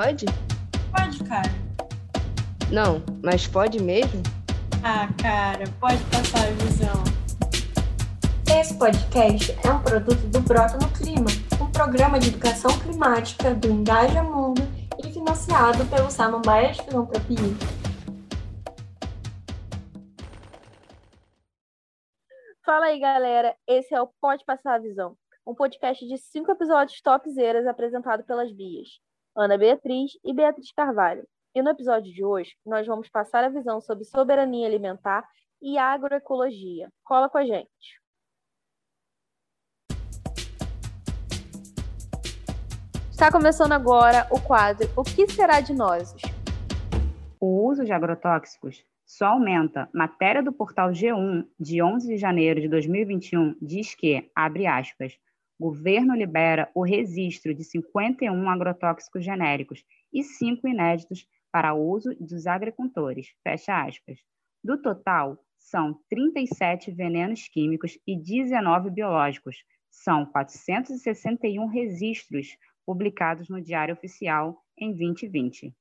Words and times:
pode? 0.00 0.24
Pode, 0.96 1.24
cara. 1.24 1.50
Não, 2.72 3.02
mas 3.22 3.46
pode 3.46 3.82
mesmo? 3.82 4.22
Ah, 4.82 5.06
cara, 5.20 5.64
pode 5.78 6.02
passar 6.04 6.48
a 6.48 6.50
visão. 6.52 7.04
Esse 8.58 8.78
podcast 8.78 9.54
é 9.62 9.70
um 9.70 9.82
produto 9.82 10.26
do 10.28 10.40
Brota 10.40 10.78
no 10.78 10.90
Clima, 10.92 11.26
um 11.60 11.70
programa 11.70 12.18
de 12.18 12.28
educação 12.28 12.70
climática 12.80 13.54
do 13.54 13.68
Engaja 13.68 14.22
Mundo 14.22 14.62
e 15.04 15.12
financiado 15.12 15.84
pelo 15.90 16.10
Samambaia 16.10 16.72
de 16.72 16.82
Filantropia. 16.82 17.36
Fala 22.64 22.86
aí, 22.86 22.98
galera. 22.98 23.54
Esse 23.68 23.94
é 23.94 24.00
o 24.00 24.08
Pode 24.18 24.46
Passar 24.46 24.76
a 24.76 24.78
Visão, 24.78 25.14
um 25.46 25.54
podcast 25.54 26.06
de 26.08 26.16
cinco 26.16 26.52
episódios 26.52 27.02
topzeiras 27.02 27.66
apresentado 27.66 28.24
pelas 28.24 28.50
Bias, 28.50 28.88
Ana 29.40 29.56
Beatriz 29.56 30.12
e 30.22 30.34
Beatriz 30.34 30.70
Carvalho. 30.70 31.26
E 31.54 31.62
no 31.62 31.70
episódio 31.70 32.12
de 32.12 32.22
hoje, 32.22 32.54
nós 32.64 32.86
vamos 32.86 33.08
passar 33.08 33.42
a 33.42 33.48
visão 33.48 33.80
sobre 33.80 34.04
soberania 34.04 34.66
alimentar 34.66 35.26
e 35.62 35.78
agroecologia. 35.78 36.90
Cola 37.02 37.26
com 37.30 37.38
a 37.38 37.44
gente. 37.46 37.98
Está 43.10 43.32
começando 43.32 43.72
agora 43.72 44.26
o 44.30 44.38
quadro 44.38 44.86
O 44.94 45.02
que 45.02 45.26
será 45.26 45.62
de 45.62 45.72
nós? 45.72 46.14
O 47.40 47.66
uso 47.66 47.82
de 47.82 47.92
agrotóxicos 47.92 48.84
só 49.06 49.28
aumenta. 49.28 49.88
Matéria 49.94 50.42
do 50.42 50.52
portal 50.52 50.90
G1, 50.90 51.46
de 51.58 51.82
11 51.82 52.06
de 52.06 52.18
janeiro 52.18 52.60
de 52.60 52.68
2021, 52.68 53.56
diz 53.60 53.94
que, 53.94 54.30
abre 54.34 54.66
aspas, 54.66 55.18
governo 55.60 56.14
libera 56.14 56.70
o 56.74 56.82
registro 56.82 57.54
de 57.54 57.62
51 57.62 58.48
agrotóxicos 58.48 59.22
genéricos 59.22 59.84
e 60.10 60.24
5 60.24 60.66
inéditos 60.66 61.28
para 61.52 61.74
uso 61.74 62.14
dos 62.18 62.46
agricultores, 62.46 63.28
fecha 63.42 63.84
aspas. 63.84 64.20
Do 64.64 64.80
total, 64.80 65.38
são 65.58 66.00
37 66.08 66.90
venenos 66.90 67.46
químicos 67.46 67.98
e 68.06 68.16
19 68.16 68.88
biológicos. 68.88 69.62
São 69.90 70.24
461 70.24 71.66
registros 71.66 72.56
publicados 72.86 73.50
no 73.50 73.60
Diário 73.60 73.92
Oficial 73.92 74.64
em 74.78 74.94
2020. 74.96 75.74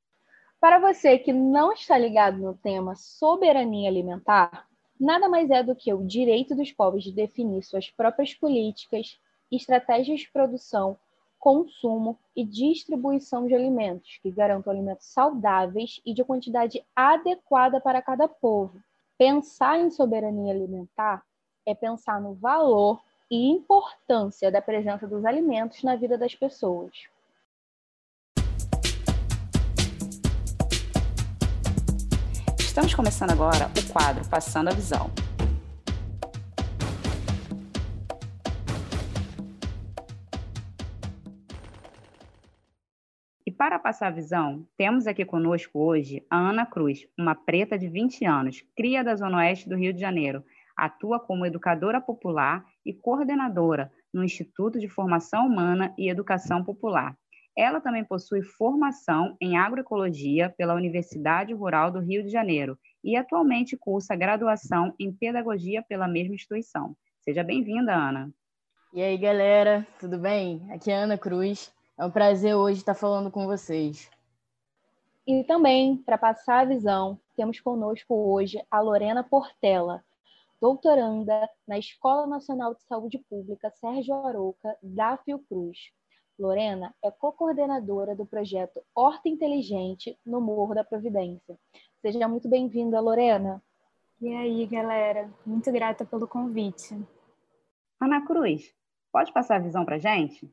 Para 0.59 0.79
você 0.79 1.17
que 1.17 1.31
não 1.31 1.71
está 1.71 1.97
ligado 1.97 2.37
no 2.37 2.53
tema 2.53 2.95
soberania 2.95 3.87
alimentar, 3.87 4.67
nada 4.99 5.29
mais 5.29 5.49
é 5.49 5.63
do 5.63 5.73
que 5.73 5.93
o 5.93 6.05
direito 6.05 6.53
dos 6.53 6.73
povos 6.73 7.01
de 7.01 7.13
definir 7.13 7.63
suas 7.63 7.89
próprias 7.89 8.33
políticas, 8.33 9.17
estratégias 9.51 10.21
de 10.21 10.31
produção, 10.31 10.97
consumo 11.39 12.17
e 12.35 12.43
distribuição 12.43 13.47
de 13.47 13.55
alimentos, 13.55 14.19
que 14.21 14.29
garantam 14.29 14.71
alimentos 14.71 15.07
saudáveis 15.07 16.01
e 16.05 16.13
de 16.13 16.23
quantidade 16.23 16.83
adequada 16.95 17.79
para 17.79 18.01
cada 18.01 18.27
povo. 18.27 18.81
Pensar 19.17 19.79
em 19.79 19.89
soberania 19.89 20.53
alimentar 20.53 21.23
é 21.65 21.73
pensar 21.73 22.21
no 22.21 22.33
valor 22.33 23.01
e 23.29 23.49
importância 23.49 24.51
da 24.51 24.61
presença 24.61 25.07
dos 25.07 25.23
alimentos 25.23 25.83
na 25.83 25.95
vida 25.95 26.17
das 26.17 26.35
pessoas. 26.35 26.91
Estamos 32.59 32.93
começando 32.93 33.31
agora 33.31 33.69
o 33.77 33.93
quadro 33.93 34.27
Passando 34.29 34.69
a 34.69 34.71
Visão. 34.71 35.11
Para 43.59 43.77
passar 43.77 44.13
visão, 44.13 44.65
temos 44.77 45.05
aqui 45.05 45.25
conosco 45.25 45.79
hoje 45.79 46.25
a 46.29 46.37
Ana 46.37 46.65
Cruz, 46.65 47.05
uma 47.17 47.35
preta 47.35 47.77
de 47.77 47.89
20 47.89 48.23
anos, 48.23 48.63
cria 48.73 49.03
da 49.03 49.13
Zona 49.17 49.39
Oeste 49.39 49.67
do 49.67 49.75
Rio 49.75 49.91
de 49.91 49.99
Janeiro. 49.99 50.45
Atua 50.77 51.19
como 51.19 51.45
educadora 51.45 51.99
popular 51.99 52.65
e 52.85 52.93
coordenadora 52.93 53.91
no 54.13 54.23
Instituto 54.23 54.79
de 54.79 54.87
Formação 54.87 55.45
Humana 55.45 55.93
e 55.97 56.09
Educação 56.09 56.63
Popular, 56.63 57.17
ela 57.53 57.81
também 57.81 58.05
possui 58.05 58.41
formação 58.41 59.35
em 59.41 59.57
agroecologia 59.57 60.49
pela 60.57 60.73
Universidade 60.73 61.53
Rural 61.53 61.91
do 61.91 61.99
Rio 61.99 62.23
de 62.23 62.29
Janeiro 62.29 62.79
e 63.03 63.17
atualmente 63.17 63.75
cursa 63.75 64.15
graduação 64.15 64.95
em 64.97 65.11
pedagogia 65.11 65.83
pela 65.83 66.07
mesma 66.07 66.35
instituição. 66.35 66.95
Seja 67.19 67.43
bem-vinda, 67.43 67.93
Ana. 67.93 68.31
E 68.93 69.01
aí, 69.01 69.17
galera, 69.17 69.85
tudo 69.99 70.17
bem? 70.17 70.65
Aqui 70.71 70.89
é 70.89 70.95
Ana 70.95 71.17
Cruz. 71.17 71.77
É 71.99 72.05
um 72.05 72.09
prazer 72.09 72.55
hoje 72.55 72.77
estar 72.77 72.95
falando 72.95 73.29
com 73.29 73.45
vocês. 73.45 74.09
E 75.27 75.43
também, 75.43 75.97
para 75.97 76.17
passar 76.17 76.61
a 76.61 76.65
visão, 76.65 77.19
temos 77.35 77.59
conosco 77.59 78.15
hoje 78.15 78.57
a 78.71 78.79
Lorena 78.79 79.21
Portela, 79.21 80.01
doutoranda 80.61 81.49
na 81.67 81.77
Escola 81.77 82.25
Nacional 82.25 82.73
de 82.73 82.83
Saúde 82.83 83.17
Pública 83.29 83.69
Sérgio 83.71 84.15
Arouca, 84.25 84.77
da 84.81 85.17
Fiocruz. 85.17 85.91
Lorena 86.39 86.95
é 87.03 87.11
co-coordenadora 87.11 88.15
do 88.15 88.25
projeto 88.25 88.81
Horta 88.95 89.27
Inteligente 89.27 90.17
no 90.25 90.39
Morro 90.39 90.73
da 90.73 90.85
Providência. 90.85 91.59
Seja 92.01 92.29
muito 92.29 92.47
bem-vinda, 92.47 93.01
Lorena. 93.01 93.61
E 94.21 94.33
aí, 94.33 94.65
galera? 94.67 95.29
Muito 95.45 95.69
grata 95.69 96.05
pelo 96.05 96.29
convite. 96.29 96.97
Ana 97.99 98.25
Cruz, 98.25 98.73
pode 99.11 99.33
passar 99.33 99.57
a 99.57 99.59
visão 99.59 99.83
para 99.83 99.97
a 99.97 99.99
gente? 99.99 100.49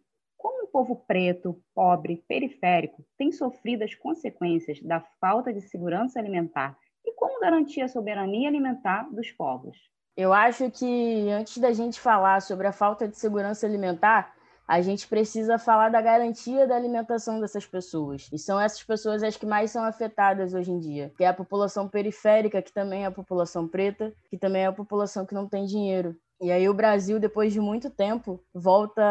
Povo 0.77 0.95
preto, 0.95 1.59
pobre, 1.75 2.23
periférico 2.29 3.03
tem 3.17 3.33
sofrido 3.33 3.83
as 3.83 3.95
consequências 3.95 4.79
da 4.83 5.01
falta 5.19 5.51
de 5.51 5.63
segurança 5.63 6.19
alimentar 6.19 6.77
e 7.03 7.15
como 7.15 7.41
garantir 7.41 7.81
a 7.81 7.89
soberania 7.89 8.47
alimentar 8.47 9.09
dos 9.11 9.33
povos? 9.33 9.75
Eu 10.15 10.35
acho 10.35 10.71
que 10.71 11.31
antes 11.31 11.57
da 11.57 11.73
gente 11.73 11.99
falar 11.99 12.43
sobre 12.43 12.67
a 12.67 12.73
falta 12.73 13.09
de 13.09 13.17
segurança 13.17 13.67
alimentar, 13.67 14.35
a 14.69 14.83
gente 14.83 15.09
precisa 15.09 15.59
falar 15.59 15.89
da 15.89 16.03
garantia 16.03 16.67
da 16.67 16.77
alimentação 16.77 17.41
dessas 17.41 17.65
pessoas. 17.65 18.29
E 18.31 18.39
são 18.39 18.61
essas 18.61 18.83
pessoas 18.83 19.23
as 19.23 19.35
que 19.35 19.47
mais 19.47 19.71
são 19.71 19.83
afetadas 19.83 20.53
hoje 20.53 20.73
em 20.73 20.79
dia, 20.79 21.11
que 21.17 21.25
é 21.25 21.29
a 21.29 21.33
população 21.33 21.89
periférica, 21.89 22.61
que 22.61 22.71
também 22.71 23.05
é 23.05 23.07
a 23.07 23.11
população 23.11 23.67
preta, 23.67 24.13
que 24.29 24.37
também 24.37 24.65
é 24.65 24.67
a 24.67 24.73
população 24.73 25.25
que 25.25 25.33
não 25.35 25.49
tem 25.49 25.65
dinheiro. 25.65 26.15
E 26.41 26.53
aí 26.53 26.69
o 26.69 26.75
Brasil, 26.75 27.19
depois 27.19 27.53
de 27.53 27.61
muito 27.61 27.89
tempo, 27.89 28.43
volta 28.53 29.03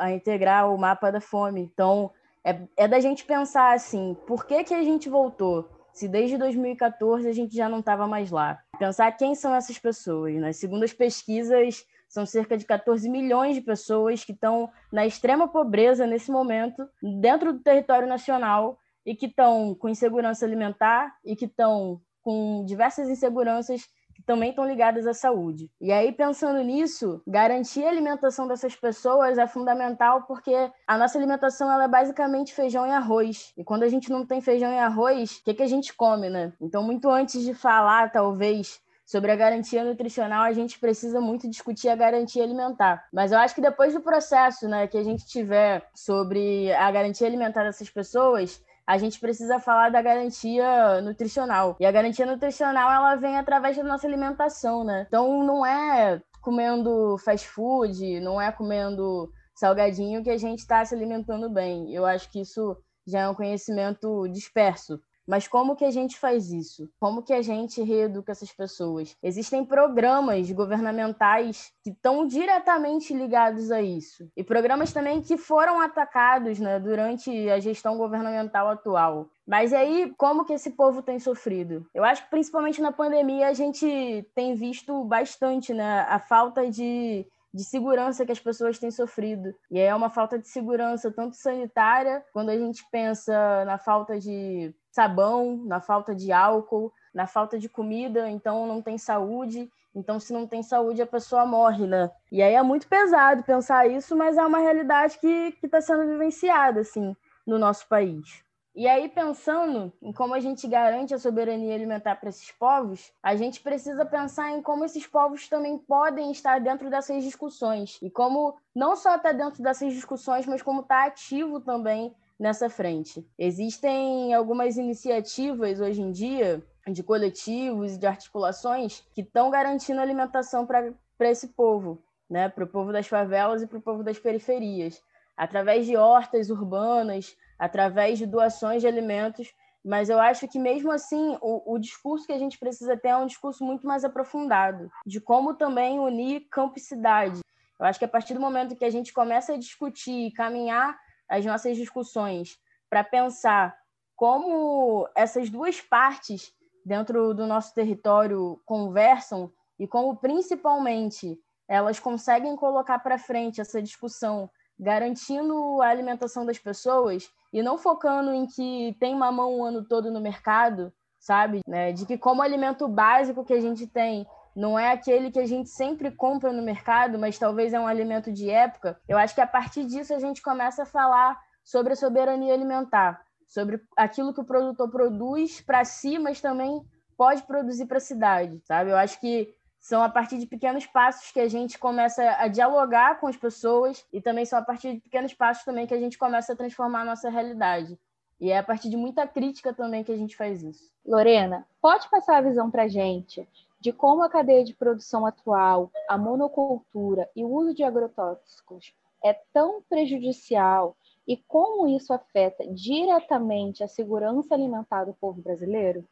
a 0.00 0.10
integrar 0.10 0.72
o 0.72 0.78
mapa 0.78 1.12
da 1.12 1.20
fome. 1.20 1.60
Então, 1.60 2.10
é, 2.44 2.60
é 2.76 2.88
da 2.88 2.98
gente 2.98 3.24
pensar 3.24 3.74
assim, 3.74 4.16
por 4.26 4.44
que, 4.44 4.64
que 4.64 4.74
a 4.74 4.82
gente 4.82 5.08
voltou? 5.08 5.68
Se 5.92 6.08
desde 6.08 6.36
2014 6.38 7.28
a 7.28 7.32
gente 7.32 7.54
já 7.54 7.68
não 7.68 7.80
estava 7.80 8.06
mais 8.06 8.30
lá. 8.30 8.58
Pensar 8.78 9.12
quem 9.12 9.34
são 9.34 9.54
essas 9.54 9.78
pessoas, 9.78 10.34
né? 10.34 10.52
Segundo 10.52 10.84
as 10.84 10.92
pesquisas, 10.92 11.84
são 12.08 12.26
cerca 12.26 12.56
de 12.56 12.64
14 12.64 13.08
milhões 13.08 13.54
de 13.54 13.60
pessoas 13.60 14.24
que 14.24 14.32
estão 14.32 14.70
na 14.90 15.06
extrema 15.06 15.48
pobreza 15.48 16.06
nesse 16.06 16.30
momento, 16.30 16.88
dentro 17.00 17.52
do 17.52 17.60
território 17.60 18.08
nacional, 18.08 18.78
e 19.04 19.14
que 19.14 19.26
estão 19.26 19.74
com 19.74 19.88
insegurança 19.88 20.44
alimentar 20.44 21.14
e 21.24 21.34
que 21.36 21.44
estão 21.46 22.00
com 22.22 22.64
diversas 22.64 23.08
inseguranças 23.08 23.82
que 24.22 24.26
também 24.26 24.50
estão 24.50 24.64
ligadas 24.64 25.06
à 25.06 25.12
saúde. 25.12 25.68
E 25.80 25.92
aí, 25.92 26.12
pensando 26.12 26.62
nisso, 26.62 27.20
garantir 27.26 27.84
a 27.84 27.88
alimentação 27.88 28.46
dessas 28.46 28.76
pessoas 28.76 29.36
é 29.36 29.46
fundamental 29.46 30.22
porque 30.22 30.54
a 30.86 30.96
nossa 30.96 31.18
alimentação 31.18 31.70
ela 31.70 31.84
é 31.84 31.88
basicamente 31.88 32.54
feijão 32.54 32.86
e 32.86 32.90
arroz. 32.90 33.52
E 33.56 33.64
quando 33.64 33.82
a 33.82 33.88
gente 33.88 34.10
não 34.10 34.24
tem 34.24 34.40
feijão 34.40 34.72
e 34.72 34.78
arroz, 34.78 35.38
o 35.38 35.44
que, 35.44 35.54
que 35.54 35.62
a 35.62 35.66
gente 35.66 35.92
come, 35.92 36.30
né? 36.30 36.52
Então, 36.60 36.82
muito 36.82 37.10
antes 37.10 37.42
de 37.42 37.52
falar, 37.52 38.12
talvez, 38.12 38.80
sobre 39.04 39.32
a 39.32 39.36
garantia 39.36 39.84
nutricional, 39.84 40.44
a 40.44 40.52
gente 40.52 40.78
precisa 40.78 41.20
muito 41.20 41.50
discutir 41.50 41.88
a 41.88 41.96
garantia 41.96 42.44
alimentar. 42.44 43.04
Mas 43.12 43.32
eu 43.32 43.38
acho 43.38 43.54
que 43.54 43.60
depois 43.60 43.92
do 43.92 44.00
processo 44.00 44.68
né, 44.68 44.86
que 44.86 44.96
a 44.96 45.02
gente 45.02 45.26
tiver 45.26 45.84
sobre 45.94 46.72
a 46.72 46.90
garantia 46.90 47.26
alimentar 47.26 47.64
dessas 47.64 47.90
pessoas, 47.90 48.62
a 48.86 48.98
gente 48.98 49.18
precisa 49.20 49.58
falar 49.58 49.90
da 49.90 50.02
garantia 50.02 51.00
nutricional. 51.00 51.76
E 51.78 51.86
a 51.86 51.92
garantia 51.92 52.26
nutricional, 52.26 52.90
ela 52.90 53.16
vem 53.16 53.38
através 53.38 53.76
da 53.76 53.84
nossa 53.84 54.06
alimentação, 54.06 54.84
né? 54.84 55.04
Então, 55.06 55.42
não 55.44 55.64
é 55.64 56.20
comendo 56.40 57.16
fast 57.18 57.46
food, 57.48 58.20
não 58.20 58.40
é 58.40 58.50
comendo 58.50 59.32
salgadinho 59.54 60.22
que 60.22 60.30
a 60.30 60.36
gente 60.36 60.58
está 60.58 60.84
se 60.84 60.94
alimentando 60.94 61.48
bem. 61.48 61.94
Eu 61.94 62.04
acho 62.04 62.30
que 62.30 62.40
isso 62.40 62.76
já 63.06 63.20
é 63.20 63.28
um 63.28 63.34
conhecimento 63.34 64.26
disperso. 64.28 65.00
Mas 65.26 65.46
como 65.46 65.76
que 65.76 65.84
a 65.84 65.90
gente 65.90 66.18
faz 66.18 66.50
isso? 66.50 66.88
Como 66.98 67.22
que 67.22 67.32
a 67.32 67.42
gente 67.42 67.82
reeduca 67.82 68.32
essas 68.32 68.52
pessoas? 68.52 69.16
Existem 69.22 69.64
programas 69.64 70.50
governamentais 70.50 71.72
que 71.82 71.90
estão 71.90 72.26
diretamente 72.26 73.14
ligados 73.14 73.70
a 73.70 73.80
isso. 73.80 74.28
E 74.36 74.42
programas 74.42 74.92
também 74.92 75.22
que 75.22 75.36
foram 75.36 75.80
atacados 75.80 76.58
né, 76.58 76.78
durante 76.78 77.48
a 77.50 77.60
gestão 77.60 77.96
governamental 77.96 78.68
atual. 78.68 79.28
Mas 79.46 79.72
aí, 79.72 80.12
como 80.16 80.44
que 80.44 80.52
esse 80.52 80.70
povo 80.70 81.02
tem 81.02 81.18
sofrido? 81.18 81.86
Eu 81.94 82.04
acho 82.04 82.24
que 82.24 82.30
principalmente 82.30 82.80
na 82.80 82.92
pandemia 82.92 83.48
a 83.48 83.52
gente 83.52 84.26
tem 84.34 84.54
visto 84.54 85.04
bastante 85.04 85.72
né, 85.72 86.06
a 86.08 86.18
falta 86.18 86.70
de 86.70 87.26
de 87.54 87.64
segurança 87.64 88.24
que 88.24 88.32
as 88.32 88.40
pessoas 88.40 88.78
têm 88.78 88.90
sofrido. 88.90 89.54
E 89.70 89.78
é 89.78 89.94
uma 89.94 90.08
falta 90.08 90.38
de 90.38 90.48
segurança 90.48 91.10
tanto 91.10 91.36
sanitária, 91.36 92.24
quando 92.32 92.48
a 92.48 92.56
gente 92.56 92.82
pensa 92.90 93.64
na 93.64 93.76
falta 93.76 94.18
de 94.18 94.74
sabão, 94.92 95.56
na 95.64 95.80
falta 95.80 96.14
de 96.14 96.30
álcool, 96.30 96.92
na 97.12 97.26
falta 97.26 97.58
de 97.58 97.68
comida, 97.68 98.30
então 98.30 98.66
não 98.66 98.80
tem 98.80 98.98
saúde. 98.98 99.70
Então, 99.94 100.20
se 100.20 100.32
não 100.32 100.46
tem 100.46 100.62
saúde, 100.62 101.02
a 101.02 101.06
pessoa 101.06 101.44
morre, 101.44 101.86
né? 101.86 102.10
E 102.30 102.42
aí 102.42 102.54
é 102.54 102.62
muito 102.62 102.86
pesado 102.86 103.42
pensar 103.42 103.86
isso, 103.86 104.16
mas 104.16 104.38
é 104.38 104.46
uma 104.46 104.58
realidade 104.58 105.18
que 105.18 105.54
está 105.62 105.80
sendo 105.80 106.06
vivenciada, 106.06 106.80
assim, 106.80 107.16
no 107.46 107.58
nosso 107.58 107.86
país. 107.88 108.42
E 108.74 108.88
aí, 108.88 109.06
pensando 109.06 109.92
em 110.00 110.12
como 110.12 110.32
a 110.32 110.40
gente 110.40 110.66
garante 110.66 111.12
a 111.12 111.18
soberania 111.18 111.74
alimentar 111.74 112.16
para 112.16 112.30
esses 112.30 112.50
povos, 112.52 113.12
a 113.22 113.36
gente 113.36 113.60
precisa 113.60 114.02
pensar 114.06 114.50
em 114.50 114.62
como 114.62 114.84
esses 114.84 115.06
povos 115.06 115.46
também 115.46 115.76
podem 115.76 116.30
estar 116.30 116.58
dentro 116.58 116.88
dessas 116.88 117.22
discussões. 117.22 117.98
E 118.00 118.10
como 118.10 118.56
não 118.74 118.96
só 118.96 119.16
estar 119.16 119.30
tá 119.30 119.44
dentro 119.44 119.62
dessas 119.62 119.92
discussões, 119.92 120.46
mas 120.46 120.62
como 120.62 120.80
estar 120.80 121.02
tá 121.02 121.06
ativo 121.06 121.60
também 121.60 122.14
nessa 122.42 122.68
frente. 122.68 123.24
Existem 123.38 124.34
algumas 124.34 124.76
iniciativas 124.76 125.80
hoje 125.80 126.02
em 126.02 126.10
dia 126.10 126.60
de 126.88 127.00
coletivos 127.00 127.94
e 127.94 127.98
de 127.98 128.04
articulações 128.04 129.04
que 129.14 129.20
estão 129.20 129.48
garantindo 129.48 130.00
alimentação 130.00 130.66
para 130.66 130.92
esse 131.20 131.46
povo, 131.46 132.02
né? 132.28 132.48
para 132.48 132.64
o 132.64 132.66
povo 132.66 132.92
das 132.92 133.06
favelas 133.06 133.62
e 133.62 133.66
para 133.68 133.78
o 133.78 133.82
povo 133.82 134.02
das 134.02 134.18
periferias, 134.18 135.00
através 135.36 135.86
de 135.86 135.96
hortas 135.96 136.50
urbanas, 136.50 137.36
através 137.56 138.18
de 138.18 138.26
doações 138.26 138.82
de 138.82 138.88
alimentos, 138.88 139.54
mas 139.84 140.10
eu 140.10 140.18
acho 140.18 140.48
que 140.48 140.58
mesmo 140.58 140.90
assim 140.90 141.38
o, 141.40 141.74
o, 141.74 141.78
discurso 141.78 142.26
que 142.26 142.32
a 142.32 142.38
gente 142.38 142.58
precisa 142.58 142.96
ter 142.96 143.10
é 143.10 143.16
um 143.16 143.26
discurso 143.26 143.64
muito 143.64 143.86
mais 143.86 144.04
aprofundado, 144.04 144.90
de 145.06 145.20
como 145.20 145.54
também 145.54 146.00
unir 146.00 146.48
campo 146.50 146.74
e 146.76 146.80
cidade. 146.80 147.40
Eu 147.78 147.86
acho 147.86 148.00
que 148.00 148.04
a 148.04 148.08
partir 148.08 148.34
do 148.34 148.40
momento 148.40 148.74
que 148.74 148.84
a 148.84 148.90
gente 148.90 149.12
começa 149.12 149.54
a 149.54 149.56
discutir 149.56 150.26
e 150.26 150.32
caminhar 150.32 150.98
as 151.32 151.46
nossas 151.46 151.78
discussões 151.78 152.58
para 152.90 153.02
pensar 153.02 153.74
como 154.14 155.08
essas 155.16 155.48
duas 155.48 155.80
partes 155.80 156.52
dentro 156.84 157.32
do 157.32 157.46
nosso 157.46 157.74
território 157.74 158.60
conversam 158.66 159.50
e 159.78 159.88
como 159.88 160.14
principalmente 160.14 161.40
elas 161.66 161.98
conseguem 161.98 162.54
colocar 162.54 162.98
para 162.98 163.16
frente 163.16 163.62
essa 163.62 163.80
discussão 163.80 164.50
garantindo 164.78 165.80
a 165.80 165.88
alimentação 165.88 166.44
das 166.44 166.58
pessoas 166.58 167.30
e 167.50 167.62
não 167.62 167.78
focando 167.78 168.34
em 168.34 168.46
que 168.46 168.94
tem 169.00 169.16
mamão 169.16 169.58
o 169.58 169.64
ano 169.64 169.82
todo 169.82 170.10
no 170.10 170.20
mercado, 170.20 170.92
sabe? 171.18 171.60
Né? 171.66 171.92
De 171.92 172.04
que 172.04 172.18
como 172.18 172.42
alimento 172.42 172.86
básico 172.86 173.44
que 173.44 173.54
a 173.54 173.60
gente 173.60 173.86
tem 173.86 174.26
não 174.54 174.78
é 174.78 174.92
aquele 174.92 175.30
que 175.30 175.38
a 175.38 175.46
gente 175.46 175.70
sempre 175.70 176.10
compra 176.10 176.52
no 176.52 176.62
mercado, 176.62 177.18
mas 177.18 177.38
talvez 177.38 177.72
é 177.72 177.80
um 177.80 177.86
alimento 177.86 178.30
de 178.30 178.50
época. 178.50 179.00
Eu 179.08 179.16
acho 179.16 179.34
que 179.34 179.40
a 179.40 179.46
partir 179.46 179.84
disso 179.84 180.14
a 180.14 180.18
gente 180.18 180.42
começa 180.42 180.82
a 180.82 180.86
falar 180.86 181.38
sobre 181.64 181.94
a 181.94 181.96
soberania 181.96 182.52
alimentar, 182.52 183.22
sobre 183.46 183.80
aquilo 183.96 184.34
que 184.34 184.40
o 184.40 184.44
produtor 184.44 184.90
produz 184.90 185.60
para 185.60 185.84
si, 185.84 186.18
mas 186.18 186.40
também 186.40 186.82
pode 187.16 187.42
produzir 187.44 187.86
para 187.86 187.98
a 187.98 188.00
cidade, 188.00 188.60
sabe? 188.64 188.90
Eu 188.90 188.96
acho 188.96 189.20
que 189.20 189.54
são 189.80 190.02
a 190.02 190.08
partir 190.08 190.38
de 190.38 190.46
pequenos 190.46 190.86
passos 190.86 191.32
que 191.32 191.40
a 191.40 191.48
gente 191.48 191.78
começa 191.78 192.22
a 192.38 192.46
dialogar 192.46 193.18
com 193.18 193.26
as 193.26 193.36
pessoas 193.36 194.04
e 194.12 194.20
também 194.20 194.44
são 194.44 194.58
a 194.58 194.62
partir 194.62 194.94
de 194.94 195.00
pequenos 195.00 195.34
passos 195.34 195.64
também 195.64 195.86
que 195.86 195.94
a 195.94 195.98
gente 195.98 196.16
começa 196.16 196.52
a 196.52 196.56
transformar 196.56 197.00
a 197.00 197.04
nossa 197.04 197.28
realidade. 197.28 197.98
E 198.40 198.50
é 198.50 198.58
a 198.58 198.62
partir 198.62 198.90
de 198.90 198.96
muita 198.96 199.26
crítica 199.26 199.72
também 199.72 200.04
que 200.04 200.12
a 200.12 200.16
gente 200.16 200.36
faz 200.36 200.62
isso. 200.62 200.90
Lorena, 201.06 201.66
pode 201.80 202.08
passar 202.10 202.38
a 202.38 202.40
visão 202.40 202.70
para 202.70 202.84
a 202.84 202.88
gente 202.88 203.48
de 203.82 203.92
como 203.92 204.22
a 204.22 204.28
cadeia 204.28 204.62
de 204.62 204.72
produção 204.72 205.26
atual, 205.26 205.90
a 206.08 206.16
monocultura 206.16 207.28
e 207.34 207.44
o 207.44 207.48
uso 207.48 207.74
de 207.74 207.82
agrotóxicos 207.82 208.94
é 209.24 209.34
tão 209.52 209.82
prejudicial 209.82 210.96
e 211.26 211.36
como 211.36 211.88
isso 211.88 212.12
afeta 212.12 212.64
diretamente 212.68 213.82
a 213.82 213.88
segurança 213.88 214.54
alimentar 214.54 215.04
do 215.04 215.14
povo 215.14 215.42
brasileiro? 215.42 216.04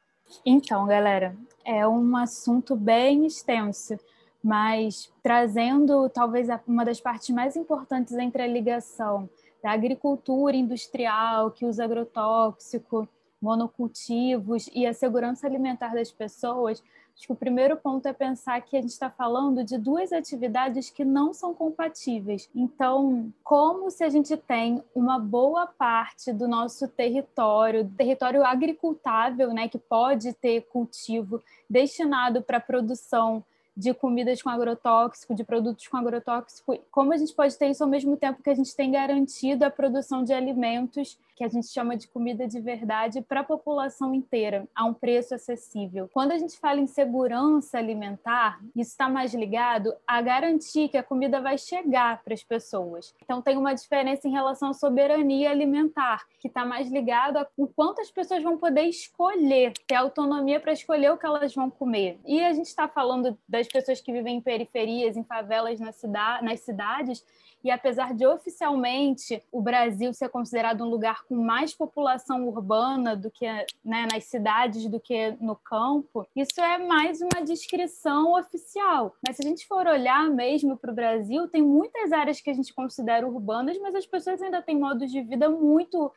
Então, 0.44 0.84
galera, 0.84 1.37
é 1.64 1.87
um 1.87 2.17
assunto 2.17 2.75
bem 2.75 3.25
extenso, 3.25 3.96
mas 4.43 5.12
trazendo 5.22 6.08
talvez 6.08 6.49
uma 6.67 6.84
das 6.84 7.00
partes 7.00 7.31
mais 7.31 7.55
importantes 7.55 8.14
entre 8.14 8.43
a 8.43 8.49
ligação 8.49 9.31
da 9.62 9.70
agricultura 9.70 10.56
industrial, 10.56 11.52
que 11.52 11.64
usa 11.64 11.84
agrotóxico, 11.84 13.08
monocultivos 13.40 14.69
e 14.75 14.87
a 14.87 14.93
segurança 14.93 15.46
alimentar 15.46 15.94
das 15.94 16.12
pessoas, 16.12 16.82
Acho 17.17 17.27
que 17.27 17.33
o 17.33 17.37
primeiro 17.37 17.77
ponto 17.77 18.07
é 18.07 18.12
pensar 18.12 18.61
que 18.62 18.77
a 18.77 18.81
gente 18.81 18.91
está 18.91 19.11
falando 19.11 19.62
de 19.62 19.77
duas 19.77 20.12
atividades 20.12 20.91
que 20.91 21.05
não 21.05 21.33
são 21.33 21.55
compatíveis. 21.55 22.49
Então, 22.55 23.33
como 23.43 23.91
se 23.91 24.03
a 24.05 24.09
gente 24.09 24.37
tem 24.37 24.83
uma 24.95 25.19
boa 25.19 25.67
parte 25.67 26.33
do 26.33 26.49
nosso 26.49 26.89
território, 26.89 27.91
território 27.97 28.45
agricultável, 28.45 29.53
né, 29.53 29.69
que 29.69 29.79
pode 29.79 30.33
ter 30.33 30.62
cultivo 30.62 31.43
destinado 31.69 32.43
para 32.43 32.59
produção 32.59 33.45
de 33.81 33.94
comidas 33.94 34.43
com 34.43 34.50
agrotóxico, 34.50 35.35
de 35.35 35.43
produtos 35.43 35.88
com 35.88 35.97
agrotóxico, 35.97 36.79
como 36.91 37.15
a 37.15 37.17
gente 37.17 37.35
pode 37.35 37.56
ter 37.56 37.71
isso 37.71 37.82
ao 37.82 37.88
mesmo 37.88 38.15
tempo 38.15 38.43
que 38.43 38.50
a 38.50 38.55
gente 38.55 38.77
tem 38.77 38.91
garantido 38.91 39.65
a 39.65 39.71
produção 39.71 40.23
de 40.23 40.35
alimentos, 40.35 41.19
que 41.35 41.43
a 41.43 41.49
gente 41.49 41.69
chama 41.69 41.97
de 41.97 42.06
comida 42.06 42.47
de 42.47 42.61
verdade, 42.61 43.23
para 43.23 43.41
a 43.41 43.44
população 43.44 44.15
inteira, 44.15 44.69
a 44.75 44.85
um 44.85 44.93
preço 44.93 45.35
acessível. 45.35 46.11
Quando 46.12 46.32
a 46.32 46.38
gente 46.38 46.59
fala 46.59 46.79
em 46.81 46.87
segurança 46.87 47.79
alimentar, 47.79 48.61
isso 48.77 48.91
está 48.91 49.09
mais 49.09 49.32
ligado 49.32 49.94
a 50.06 50.21
garantir 50.21 50.88
que 50.88 50.99
a 50.99 51.03
comida 51.03 51.41
vai 51.41 51.56
chegar 51.56 52.23
para 52.23 52.35
as 52.35 52.44
pessoas. 52.44 53.15
Então, 53.25 53.41
tem 53.41 53.56
uma 53.56 53.73
diferença 53.73 54.29
em 54.29 54.31
relação 54.31 54.69
à 54.69 54.75
soberania 54.75 55.50
alimentar, 55.50 56.27
que 56.38 56.49
está 56.49 56.67
mais 56.67 56.93
ligado 56.93 57.38
a 57.38 57.47
o 57.56 57.67
quanto 57.67 58.03
as 58.03 58.11
pessoas 58.11 58.43
vão 58.43 58.59
poder 58.59 58.82
escolher, 58.82 59.73
ter 59.87 59.94
autonomia 59.94 60.61
para 60.61 60.75
escolher 60.75 61.11
o 61.11 61.17
que 61.17 61.25
elas 61.25 61.55
vão 61.55 61.71
comer. 61.71 62.21
E 62.27 62.43
a 62.43 62.53
gente 62.53 62.67
está 62.67 62.87
falando 62.87 63.38
das 63.49 63.67
pessoas 63.70 64.00
que 64.00 64.12
vivem 64.12 64.37
em 64.37 64.40
periferias, 64.40 65.17
em 65.17 65.25
favelas 65.25 65.81
na 65.81 65.93
cidade, 65.93 66.44
nas 66.44 66.61
cidades, 66.61 67.25
e 67.62 67.70
apesar 67.70 68.14
de 68.14 68.26
oficialmente 68.26 69.43
o 69.52 69.61
Brasil 69.61 70.12
ser 70.14 70.31
considerado 70.31 70.82
um 70.82 70.88
lugar 70.88 71.25
com 71.25 71.37
mais 71.37 71.75
população 71.75 72.49
urbana 72.49 73.14
do 73.14 73.31
que 73.31 73.46
né, 73.84 74.08
nas 74.11 74.25
cidades 74.25 74.87
do 74.88 74.99
que 74.99 75.37
no 75.40 75.55
campo, 75.55 76.26
isso 76.34 76.61
é 76.61 76.78
mais 76.78 77.20
uma 77.20 77.44
descrição 77.44 78.32
oficial. 78.38 79.14
Mas 79.26 79.37
se 79.37 79.43
a 79.44 79.49
gente 79.49 79.67
for 79.67 79.86
olhar 79.86 80.29
mesmo 80.31 80.77
para 80.77 80.91
o 80.91 80.94
Brasil, 80.94 81.48
tem 81.48 81.62
muitas 81.62 82.12
áreas 82.12 82.41
que 82.41 82.48
a 82.48 82.55
gente 82.55 82.72
considera 82.72 83.27
urbanas, 83.27 83.79
mas 83.79 83.94
as 83.94 84.06
pessoas 84.06 84.41
ainda 84.41 84.62
têm 84.62 84.79
modos 84.79 85.10
de 85.10 85.20
vida 85.20 85.48
muito 85.50 86.10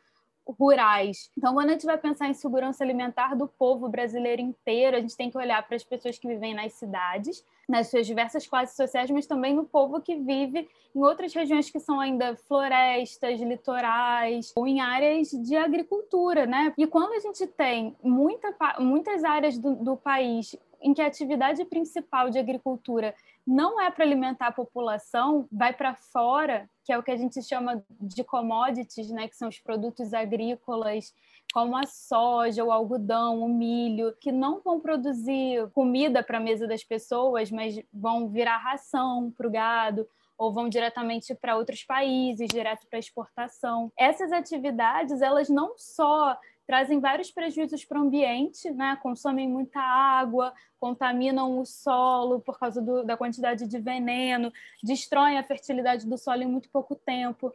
rurais. 0.47 1.29
Então, 1.37 1.53
quando 1.53 1.69
a 1.69 1.73
gente 1.73 1.85
vai 1.85 1.97
pensar 1.97 2.27
em 2.27 2.33
segurança 2.33 2.83
alimentar 2.83 3.35
do 3.35 3.47
povo 3.47 3.87
brasileiro 3.87 4.41
inteiro, 4.41 4.97
a 4.97 4.99
gente 4.99 5.15
tem 5.15 5.29
que 5.29 5.37
olhar 5.37 5.65
para 5.65 5.75
as 5.75 5.83
pessoas 5.83 6.17
que 6.17 6.27
vivem 6.27 6.53
nas 6.53 6.73
cidades, 6.73 7.45
nas 7.67 7.87
suas 7.89 8.05
diversas 8.05 8.45
classes 8.45 8.75
sociais, 8.75 9.09
mas 9.09 9.25
também 9.25 9.53
no 9.53 9.63
povo 9.63 10.01
que 10.01 10.15
vive 10.15 10.67
em 10.95 11.01
outras 11.01 11.33
regiões 11.33 11.69
que 11.69 11.79
são 11.79 11.99
ainda 11.99 12.35
florestas, 12.35 13.39
litorais, 13.39 14.51
ou 14.55 14.67
em 14.67 14.79
áreas 14.81 15.31
de 15.31 15.55
agricultura, 15.55 16.45
né? 16.45 16.73
E 16.77 16.85
quando 16.85 17.13
a 17.13 17.19
gente 17.19 17.47
tem 17.47 17.95
muita, 18.03 18.53
muitas 18.79 19.23
áreas 19.23 19.57
do, 19.57 19.75
do 19.75 19.97
país 19.97 20.55
em 20.83 20.93
que 20.93 21.01
a 21.01 21.07
atividade 21.07 21.63
principal 21.65 22.29
de 22.29 22.37
agricultura 22.37 23.15
não 23.45 23.79
é 23.79 23.91
para 23.91 24.03
alimentar 24.03 24.47
a 24.47 24.51
população, 24.51 25.47
vai 25.51 25.73
para 25.73 25.93
fora, 25.93 26.69
que 26.83 26.91
é 26.91 26.97
o 26.97 27.03
que 27.03 27.11
a 27.11 27.17
gente 27.17 27.41
chama 27.41 27.83
de 27.99 28.23
commodities, 28.23 29.09
né, 29.11 29.27
que 29.27 29.35
são 29.35 29.49
os 29.49 29.59
produtos 29.59 30.13
agrícolas, 30.13 31.13
como 31.53 31.77
a 31.77 31.85
soja, 31.85 32.63
o 32.63 32.71
algodão, 32.71 33.41
o 33.41 33.49
milho, 33.49 34.15
que 34.19 34.31
não 34.31 34.61
vão 34.61 34.79
produzir 34.79 35.69
comida 35.71 36.23
para 36.23 36.37
a 36.37 36.41
mesa 36.41 36.67
das 36.67 36.83
pessoas, 36.83 37.51
mas 37.51 37.79
vão 37.93 38.29
virar 38.29 38.57
ração 38.57 39.31
para 39.31 39.47
o 39.47 39.51
gado 39.51 40.07
ou 40.37 40.51
vão 40.51 40.67
diretamente 40.67 41.35
para 41.35 41.55
outros 41.55 41.83
países, 41.83 42.49
direto 42.49 42.87
para 42.89 42.99
exportação. 42.99 43.91
Essas 43.97 44.31
atividades, 44.31 45.21
elas 45.21 45.47
não 45.47 45.75
só 45.77 46.37
trazem 46.65 46.99
vários 46.99 47.31
prejuízos 47.31 47.83
para 47.85 47.99
o 47.99 48.03
ambiente, 48.03 48.71
né? 48.71 48.97
consomem 49.01 49.47
muita 49.47 49.79
água, 49.79 50.53
contaminam 50.79 51.59
o 51.59 51.65
solo 51.65 52.39
por 52.39 52.59
causa 52.59 52.81
do, 52.81 53.03
da 53.03 53.17
quantidade 53.17 53.67
de 53.67 53.79
veneno, 53.79 54.51
destroem 54.83 55.37
a 55.37 55.43
fertilidade 55.43 56.07
do 56.07 56.17
solo 56.17 56.43
em 56.43 56.47
muito 56.47 56.69
pouco 56.69 56.95
tempo. 56.95 57.53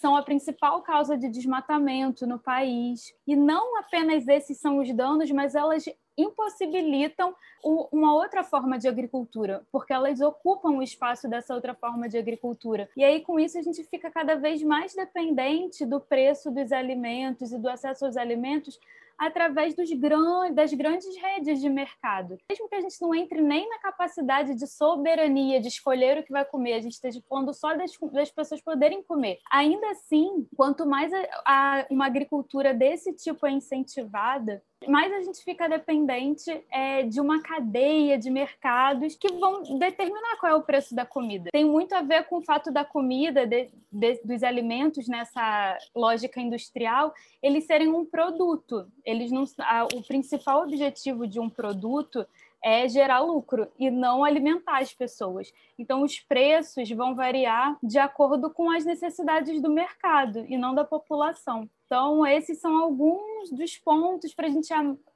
São 0.00 0.16
a 0.16 0.22
principal 0.22 0.80
causa 0.82 1.16
de 1.16 1.28
desmatamento 1.28 2.26
no 2.26 2.38
país. 2.38 3.12
E 3.26 3.36
não 3.36 3.78
apenas 3.78 4.26
esses 4.26 4.58
são 4.58 4.78
os 4.78 4.90
danos, 4.94 5.30
mas 5.30 5.54
elas 5.54 5.84
impossibilitam 6.20 7.34
uma 7.64 8.14
outra 8.14 8.42
forma 8.42 8.78
de 8.78 8.88
agricultura, 8.88 9.66
porque 9.70 9.92
elas 9.92 10.20
ocupam 10.20 10.70
o 10.70 10.82
espaço 10.82 11.28
dessa 11.28 11.54
outra 11.54 11.74
forma 11.74 12.08
de 12.08 12.18
agricultura. 12.18 12.88
E 12.96 13.04
aí, 13.04 13.20
com 13.20 13.38
isso, 13.38 13.58
a 13.58 13.62
gente 13.62 13.82
fica 13.84 14.10
cada 14.10 14.34
vez 14.34 14.62
mais 14.62 14.94
dependente 14.94 15.84
do 15.84 16.00
preço 16.00 16.50
dos 16.50 16.72
alimentos 16.72 17.52
e 17.52 17.58
do 17.58 17.68
acesso 17.68 18.06
aos 18.06 18.16
alimentos 18.16 18.78
através 19.20 19.74
gran... 19.98 20.50
das 20.54 20.72
grandes 20.72 21.14
redes 21.16 21.60
de 21.60 21.68
mercado. 21.68 22.38
Mesmo 22.48 22.66
que 22.68 22.74
a 22.74 22.80
gente 22.80 22.98
não 23.02 23.14
entre 23.14 23.42
nem 23.42 23.68
na 23.68 23.78
capacidade 23.78 24.54
de 24.54 24.66
soberania, 24.66 25.60
de 25.60 25.68
escolher 25.68 26.18
o 26.18 26.22
que 26.22 26.32
vai 26.32 26.44
comer, 26.44 26.72
a 26.72 26.80
gente 26.80 26.92
esteja 26.92 27.20
falando 27.28 27.52
só 27.52 27.76
das, 27.76 27.92
das 28.10 28.30
pessoas 28.30 28.62
poderem 28.62 29.02
comer. 29.02 29.38
Ainda 29.52 29.90
assim, 29.90 30.48
quanto 30.56 30.86
mais 30.86 31.12
a, 31.12 31.18
a, 31.44 31.86
uma 31.90 32.06
agricultura 32.06 32.72
desse 32.72 33.12
tipo 33.12 33.46
é 33.46 33.50
incentivada, 33.50 34.62
mais 34.88 35.12
a 35.12 35.20
gente 35.20 35.42
fica 35.44 35.68
dependente 35.68 36.50
é, 36.70 37.02
de 37.02 37.20
uma 37.20 37.42
cadeia 37.42 38.18
de 38.18 38.30
mercados 38.30 39.14
que 39.14 39.28
vão 39.34 39.78
determinar 39.78 40.36
qual 40.38 40.52
é 40.52 40.54
o 40.54 40.62
preço 40.62 40.94
da 40.94 41.04
comida. 41.04 41.50
Tem 41.52 41.64
muito 41.64 41.94
a 41.94 42.02
ver 42.02 42.24
com 42.24 42.38
o 42.38 42.42
fato 42.42 42.70
da 42.72 42.84
comida, 42.84 43.46
de, 43.46 43.68
de, 43.92 44.20
dos 44.24 44.42
alimentos 44.42 45.06
nessa 45.06 45.76
lógica 45.94 46.40
industrial, 46.40 47.14
eles 47.42 47.64
serem 47.64 47.88
um 47.88 48.04
produto. 48.04 48.86
Eles 49.04 49.30
não, 49.30 49.44
a, 49.58 49.84
o 49.84 50.02
principal 50.02 50.62
objetivo 50.62 51.26
de 51.26 51.38
um 51.38 51.50
produto 51.50 52.26
é 52.62 52.88
gerar 52.88 53.20
lucro 53.20 53.68
e 53.78 53.90
não 53.90 54.24
alimentar 54.24 54.78
as 54.78 54.92
pessoas. 54.92 55.52
Então, 55.78 56.02
os 56.02 56.20
preços 56.20 56.90
vão 56.90 57.14
variar 57.14 57.78
de 57.82 57.98
acordo 57.98 58.50
com 58.50 58.70
as 58.70 58.84
necessidades 58.84 59.60
do 59.62 59.70
mercado 59.70 60.44
e 60.48 60.56
não 60.58 60.74
da 60.74 60.84
população. 60.84 61.68
Então, 61.86 62.26
esses 62.26 62.60
são 62.60 62.76
alguns 62.76 63.50
dos 63.50 63.76
pontos 63.78 64.34
para 64.34 64.46
a 64.46 64.50
gente 64.50 64.68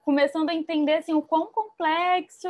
começando 0.05 0.51
a 0.51 0.55
entender 0.55 0.95
assim, 0.95 1.15
o 1.15 1.23
quão 1.23 1.47
complexo 1.47 2.49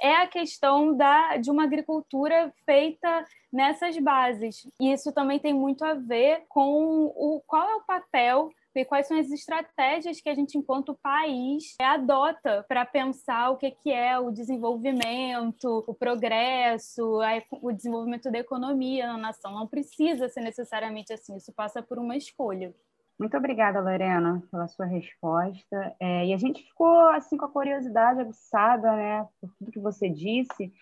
é 0.00 0.16
a 0.16 0.26
questão 0.26 0.96
da, 0.96 1.36
de 1.36 1.50
uma 1.50 1.64
agricultura 1.64 2.52
feita 2.64 3.24
nessas 3.52 3.96
bases. 3.98 4.66
E 4.80 4.92
isso 4.92 5.12
também 5.12 5.38
tem 5.38 5.54
muito 5.54 5.84
a 5.84 5.94
ver 5.94 6.44
com 6.48 7.12
o, 7.14 7.42
qual 7.46 7.68
é 7.68 7.76
o 7.76 7.82
papel 7.82 8.50
e 8.80 8.84
quais 8.84 9.06
são 9.06 9.18
as 9.18 9.30
estratégias 9.30 10.20
que 10.20 10.28
a 10.28 10.34
gente, 10.34 10.56
enquanto 10.56 10.98
país, 11.02 11.74
adota 11.80 12.64
para 12.68 12.84
pensar 12.86 13.50
o 13.50 13.56
que, 13.56 13.70
que 13.70 13.92
é 13.92 14.18
o 14.18 14.30
desenvolvimento, 14.30 15.84
o 15.86 15.94
progresso, 15.94 17.20
o 17.50 17.72
desenvolvimento 17.72 18.30
da 18.30 18.38
economia 18.38 19.06
na 19.06 19.18
nação. 19.18 19.52
Não 19.52 19.66
precisa 19.66 20.28
ser 20.28 20.40
necessariamente 20.40 21.12
assim, 21.12 21.36
isso 21.36 21.52
passa 21.52 21.82
por 21.82 21.98
uma 21.98 22.16
escolha. 22.16 22.74
Muito 23.18 23.36
obrigada, 23.36 23.80
Lorena, 23.80 24.42
pela 24.50 24.66
sua 24.66 24.86
resposta. 24.86 25.94
É, 26.00 26.26
e 26.26 26.32
a 26.32 26.36
gente 26.36 26.62
ficou 26.62 27.08
assim 27.10 27.36
com 27.36 27.44
a 27.44 27.50
curiosidade 27.50 28.20
aguçada, 28.20 28.90
né, 28.96 29.28
por 29.40 29.50
tudo 29.58 29.70
que 29.70 29.78
você 29.78 30.08
disse. 30.08 30.72